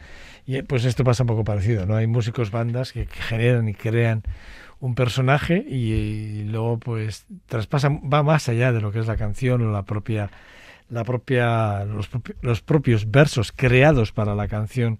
y 0.45 0.57
eh, 0.57 0.63
pues 0.63 0.85
esto 0.85 1.03
pasa 1.03 1.23
un 1.23 1.27
poco 1.27 1.43
parecido 1.43 1.85
no 1.85 1.95
hay 1.95 2.07
músicos 2.07 2.51
bandas 2.51 2.91
que, 2.93 3.05
generan 3.07 3.67
y 3.69 3.73
crean 3.73 4.23
un 4.79 4.93
personaje 4.95 5.57
y, 5.57 6.43
luego 6.45 6.77
pues 6.79 7.25
traspasan 7.47 8.01
va 8.13 8.23
más 8.23 8.49
allá 8.49 8.71
de 8.71 8.81
lo 8.81 8.91
que 8.91 8.99
es 8.99 9.07
la 9.07 9.15
canción 9.17 9.61
o 9.61 9.71
la 9.71 9.83
propia 9.83 10.29
la 10.89 11.03
propia 11.03 11.85
los, 11.85 12.09
los 12.41 12.61
propios 12.61 13.09
versos 13.09 13.51
creados 13.51 14.11
para 14.11 14.35
la 14.35 14.47
canción 14.47 14.99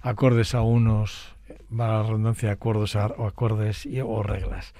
acordes 0.00 0.54
a 0.54 0.62
unos 0.62 1.34
para 1.76 1.98
la 1.98 2.02
redundancia 2.04 2.50
acuerdos 2.52 2.96
a- 2.96 3.08
o 3.08 3.26
acordes 3.26 3.84
y, 3.86 4.00
o 4.00 4.22
reglas 4.22 4.72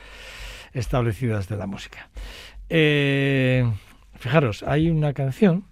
establecidas 0.73 1.49
de 1.49 1.57
la 1.57 1.67
música. 1.67 2.09
Eh, 2.69 3.71
fijaros, 4.19 4.63
hay 4.63 4.91
una 4.91 5.13
canción 5.15 5.65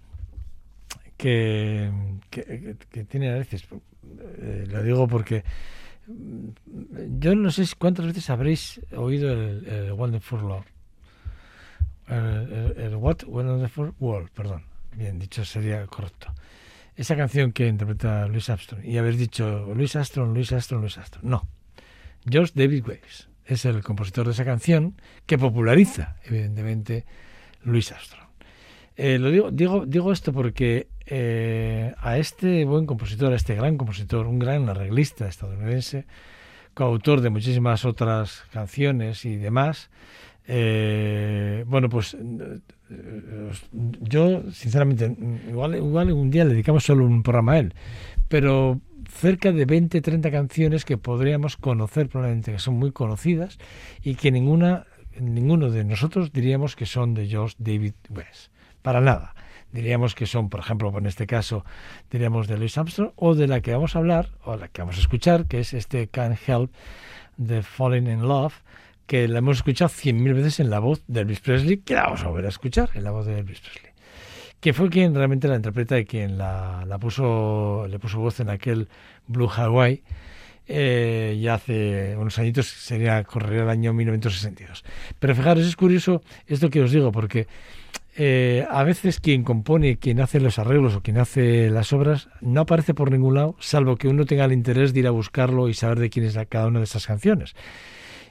que, 1.17 1.91
que- 2.29 2.75
que 2.91 3.03
tiene 3.03 3.29
a 3.31 3.35
veces, 3.35 3.63
eh, 4.39 4.65
lo 4.67 4.83
digo 4.83 5.07
porque 5.07 5.43
mm, 6.07 6.49
yo 7.19 7.35
no 7.35 7.51
sé 7.51 7.65
cuántas 7.77 8.05
veces 8.05 8.29
habréis 8.29 8.81
oído 8.95 9.31
el, 9.31 9.67
el 9.67 9.91
Wonderful 9.93 10.41
Love. 10.41 10.65
El, 12.07 12.95
What 12.95 13.23
Wonderful 13.27 13.93
World, 13.99 14.29
perdón. 14.31 14.63
Bien 14.95 15.19
dicho, 15.19 15.43
sería 15.43 15.85
correcto. 15.87 16.33
Esa 16.95 17.15
canción 17.15 17.51
que 17.51 17.67
interpreta 17.67 18.27
Louis 18.27 18.49
Armstrong. 18.49 18.83
Y 18.83 18.97
habéis 18.97 19.17
dicho 19.17 19.73
Louis 19.75 19.95
Armstrong, 19.95 20.33
Louis 20.33 20.51
Armstrong, 20.51 20.81
Louis 20.81 20.97
Armstrong. 20.97 21.25
No. 21.25 21.47
George 22.27 22.53
David 22.55 22.85
Weiss 22.87 23.29
es 23.45 23.65
el 23.65 23.83
compositor 23.83 24.25
de 24.25 24.31
esa 24.31 24.45
canción 24.45 24.95
que 25.25 25.37
populariza, 25.37 26.15
evidentemente, 26.23 27.05
Louis 27.63 27.91
Armstrong. 27.91 28.27
Eh, 28.95 29.19
lo 29.19 29.29
digo, 29.29 29.51
digo, 29.51 29.85
digo 29.85 30.11
esto 30.11 30.33
porque 30.33 30.87
eh, 31.07 31.93
a 31.99 32.17
este 32.17 32.65
buen 32.65 32.85
compositor, 32.85 33.33
a 33.33 33.35
este 33.35 33.55
gran 33.55 33.77
compositor, 33.77 34.27
un 34.27 34.39
gran 34.39 34.67
arreglista 34.69 35.27
estadounidense, 35.27 36.05
coautor 36.73 37.21
de 37.21 37.29
muchísimas 37.29 37.85
otras 37.85 38.43
canciones 38.51 39.25
y 39.25 39.37
demás, 39.37 39.89
eh, 40.47 41.65
bueno, 41.67 41.89
pues 41.89 42.15
eh, 42.15 43.51
yo, 44.01 44.43
sinceramente, 44.51 45.15
igual, 45.49 45.75
igual 45.75 46.11
un 46.11 46.29
día 46.29 46.45
le 46.45 46.51
dedicamos 46.51 46.83
solo 46.83 47.05
un 47.05 47.23
programa 47.23 47.53
a 47.53 47.59
él, 47.59 47.73
pero 48.27 48.79
cerca 49.09 49.51
de 49.51 49.65
20, 49.65 50.01
30 50.01 50.31
canciones 50.31 50.85
que 50.85 50.97
podríamos 50.97 51.57
conocer 51.57 52.07
probablemente, 52.07 52.51
que 52.53 52.59
son 52.59 52.75
muy 52.75 52.91
conocidas 52.91 53.57
y 54.03 54.15
que 54.15 54.31
ninguna, 54.31 54.85
ninguno 55.19 55.69
de 55.69 55.83
nosotros 55.83 56.31
diríamos 56.31 56.75
que 56.75 56.85
son 56.85 57.13
de 57.13 57.27
George 57.27 57.55
David 57.59 57.93
West. 58.09 58.51
Para 58.81 59.01
nada. 59.01 59.33
Diríamos 59.71 60.15
que 60.15 60.25
son, 60.25 60.49
por 60.49 60.59
ejemplo, 60.59 60.93
en 60.97 61.05
este 61.05 61.27
caso, 61.27 61.65
diríamos 62.09 62.47
de 62.47 62.57
Louis 62.57 62.77
Armstrong 62.77 63.11
o 63.15 63.35
de 63.35 63.47
la 63.47 63.61
que 63.61 63.73
vamos 63.73 63.95
a 63.95 63.99
hablar 63.99 64.29
o 64.43 64.55
la 64.55 64.67
que 64.67 64.81
vamos 64.81 64.97
a 64.97 65.01
escuchar, 65.01 65.45
que 65.45 65.59
es 65.59 65.73
este 65.73 66.07
Can't 66.07 66.37
Help 66.47 66.71
de 67.37 67.61
Falling 67.63 68.07
in 68.07 68.27
Love, 68.27 68.61
que 69.05 69.27
la 69.27 69.39
hemos 69.39 69.57
escuchado 69.57 69.89
cien 69.89 70.23
mil 70.23 70.33
veces 70.33 70.59
en 70.59 70.69
la 70.69 70.79
voz 70.79 71.03
de 71.07 71.21
Elvis 71.21 71.39
Presley, 71.39 71.77
que 71.77 71.95
la 71.95 72.03
vamos 72.03 72.23
a 72.23 72.27
volver 72.27 72.45
a 72.45 72.49
escuchar 72.49 72.89
en 72.93 73.03
la 73.03 73.11
voz 73.11 73.25
de 73.25 73.39
Elvis 73.39 73.59
Presley 73.59 73.87
que 74.59 74.73
fue 74.73 74.89
quien 74.89 75.13
realmente 75.13 75.47
la 75.47 75.55
interpreta 75.55 75.99
y 75.99 76.05
quien 76.05 76.37
la, 76.37 76.97
puso, 76.99 77.85
le 77.87 77.99
puso 77.99 78.19
voz 78.19 78.39
en 78.39 78.49
aquel 78.49 78.87
Blue 79.27 79.49
Hawaii 79.49 80.03
eh, 80.69 81.39
ya 81.41 81.53
hace 81.53 82.17
unos 82.17 82.37
añitos, 82.39 82.67
sería 82.67 83.23
correría 83.23 83.63
el 83.63 83.69
año 83.69 83.93
1962. 83.93 84.83
Pero 85.17 85.33
fijaros, 85.33 85.65
es 85.65 85.75
curioso 85.77 86.21
esto 86.45 86.69
que 86.69 86.81
os 86.81 86.91
digo, 86.91 87.11
porque 87.11 87.47
eh, 88.19 88.65
a 88.71 88.83
veces 88.83 89.19
quien 89.19 89.43
compone, 89.43 89.97
quien 89.97 90.19
hace 90.19 90.39
los 90.39 90.57
arreglos 90.57 90.95
o 90.95 91.01
quien 91.01 91.19
hace 91.19 91.69
las 91.69 91.93
obras, 91.93 92.29
no 92.41 92.61
aparece 92.61 92.95
por 92.95 93.11
ningún 93.11 93.35
lado, 93.35 93.55
salvo 93.59 93.95
que 93.95 94.07
uno 94.07 94.25
tenga 94.25 94.45
el 94.45 94.53
interés 94.53 94.91
de 94.91 95.01
ir 95.01 95.07
a 95.07 95.11
buscarlo 95.11 95.69
y 95.69 95.75
saber 95.75 95.99
de 95.99 96.09
quién 96.09 96.25
es 96.25 96.35
cada 96.49 96.65
una 96.65 96.79
de 96.79 96.85
esas 96.85 97.05
canciones. 97.05 97.53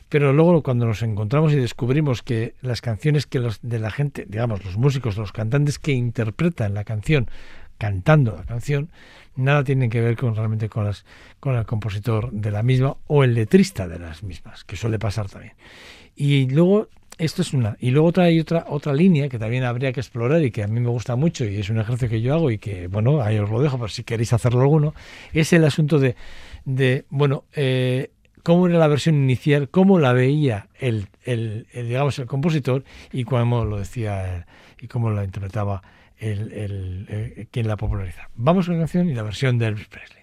Pero 0.09 0.33
luego 0.33 0.65
cuando 0.65 0.87
nos 0.87 1.03
encontramos 1.03 1.53
y 1.53 1.57
descubrimos 1.57 2.23
que 2.23 2.55
las 2.63 2.81
canciones 2.81 3.27
que 3.27 3.39
los 3.39 3.61
de 3.63 3.79
la 3.79 3.93
gente, 3.93 4.27
digamos, 4.29 4.65
los 4.65 4.77
músicos, 4.77 5.17
los 5.17 5.31
cantantes 5.31 5.79
que 5.79 5.93
interpretan 5.93 6.75
la 6.75 6.83
canción, 6.83 7.31
cantando 7.79 8.35
la 8.37 8.45
canción, 8.45 8.91
nada 9.37 9.63
tienen 9.63 9.89
que 9.89 10.01
ver 10.01 10.17
con 10.17 10.35
realmente 10.35 10.69
con 10.69 10.85
las 10.85 11.05
con 11.39 11.55
el 11.55 11.65
compositor 11.65 12.33
de 12.33 12.51
la 12.51 12.65
misma 12.65 12.97
o 13.07 13.23
el 13.23 13.35
letrista 13.35 13.87
de 13.87 14.01
las 14.01 14.25
mismas, 14.25 14.65
que 14.65 14.75
suele 14.75 14.99
pasar 14.99 15.29
también. 15.29 15.55
Y 16.17 16.49
luego 16.49 16.89
esto 17.19 17.43
es 17.43 17.53
una 17.53 17.77
y 17.81 17.91
luego 17.91 18.09
otra 18.09 18.25
hay 18.25 18.41
otra 18.41 18.67
otra 18.69 18.93
línea 18.93 19.29
que 19.29 19.39
también 19.39 19.65
habría 19.65 19.93
que 19.93 20.01
explorar 20.01 20.43
y 20.43 20.51
que 20.51 20.63
a 20.63 20.67
mí 20.67 20.81
me 20.81 20.91
gusta 20.91 21.17
mucho 21.17 21.45
y 21.45 21.57
es 21.57 21.71
un 21.71 21.79
ejercicio 21.79 22.09
que 22.09 22.21
yo 22.21 22.35
hago 22.35 22.51
y 22.51 22.59
que 22.59 22.89
bueno 22.89 23.23
ahí 23.23 23.39
os 23.39 23.49
lo 23.49 23.61
dejo 23.61 23.79
por 23.79 23.91
si 23.91 24.05
queréis 24.05 24.33
hacerlo 24.33 24.61
alguno 24.61 24.95
es 25.33 25.53
el 25.53 25.65
asunto 25.65 25.99
de 25.99 26.15
de 26.65 27.07
bueno 27.09 27.45
eh, 27.55 28.11
cómo 28.47 28.69
era 28.69 28.79
la 28.79 28.87
versión 28.87 29.17
inicial, 29.17 29.71
cómo 29.71 29.99
la 29.99 30.13
veía 30.13 30.69
el, 30.79 31.09
el, 31.25 31.67
digamos 31.73 32.17
el 32.21 32.27
compositor 32.27 32.85
y 33.11 33.25
cómo 33.25 33.65
lo 33.65 33.77
decía 33.77 34.47
y 34.81 34.87
cómo 34.87 35.11
la 35.11 35.25
interpretaba 35.25 35.83
el, 36.17 36.53
el, 36.53 37.07
eh, 37.09 37.49
quien 37.51 37.67
la 37.67 37.77
populariza. 37.77 38.29
Vamos 38.37 38.67
con 38.67 38.77
la 38.77 38.83
canción 38.83 39.11
y 39.11 39.15
la 39.15 39.25
versión 39.25 39.59
de 39.59 39.67
Elvis 39.67 39.89
Presley. 39.89 40.23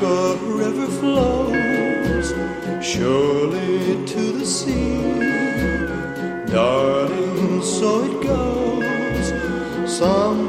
the 0.00 0.38
river 0.44 0.86
flows 0.86 2.34
surely 2.84 4.04
to 4.06 4.32
the 4.38 4.46
sea. 4.46 5.00
Darling, 6.46 7.62
so 7.62 8.04
it 8.04 8.22
goes. 8.22 9.32
Some 9.90 10.43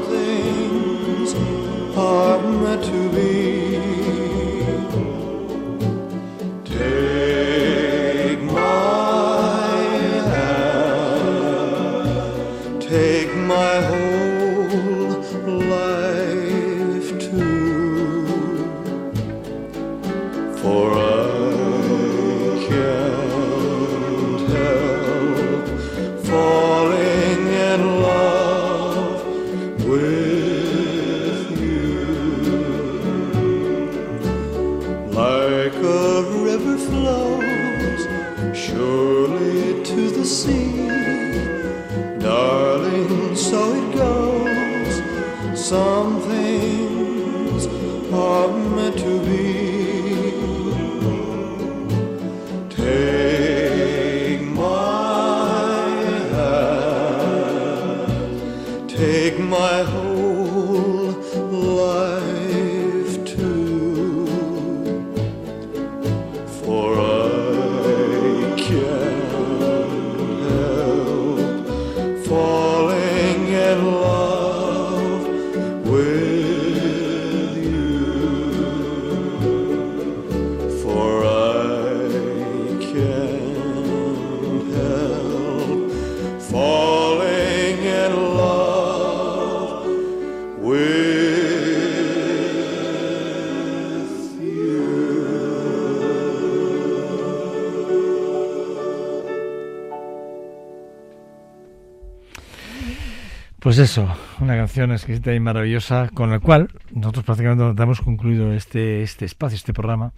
Pues 103.66 103.78
eso, 103.78 104.08
una 104.38 104.56
canción 104.56 104.92
exquisita 104.92 105.34
y 105.34 105.40
maravillosa 105.40 106.08
con 106.14 106.30
la 106.30 106.38
cual 106.38 106.68
nosotros 106.92 107.24
prácticamente 107.24 107.74
damos 107.74 108.00
concluido 108.00 108.52
este, 108.52 109.02
este 109.02 109.24
espacio, 109.24 109.56
este 109.56 109.72
programa, 109.72 110.12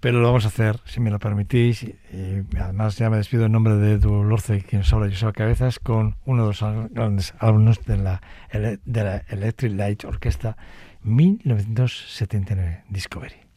pero 0.00 0.20
lo 0.20 0.28
vamos 0.28 0.46
a 0.46 0.48
hacer, 0.48 0.80
si 0.86 0.98
me 0.98 1.10
lo 1.10 1.18
permitís, 1.18 1.82
y, 1.82 1.98
y 2.14 2.56
además 2.58 2.96
ya 2.96 3.10
me 3.10 3.18
despido 3.18 3.44
en 3.44 3.52
nombre 3.52 3.74
de 3.74 3.92
Edu 3.92 4.24
Lorce, 4.24 4.62
quien 4.62 4.80
os 4.80 4.92
habla 4.94 5.10
Joseba 5.10 5.32
Cabezas, 5.34 5.78
con 5.78 6.16
uno 6.24 6.44
de 6.44 6.48
los 6.48 6.90
grandes 6.90 7.34
álbumes 7.40 7.84
de 7.84 7.98
la, 7.98 8.22
de 8.50 9.04
la 9.04 9.18
Electric 9.28 9.74
Light 9.74 10.06
Orchestra 10.06 10.56
1979, 11.02 12.84
Discovery. 12.88 13.47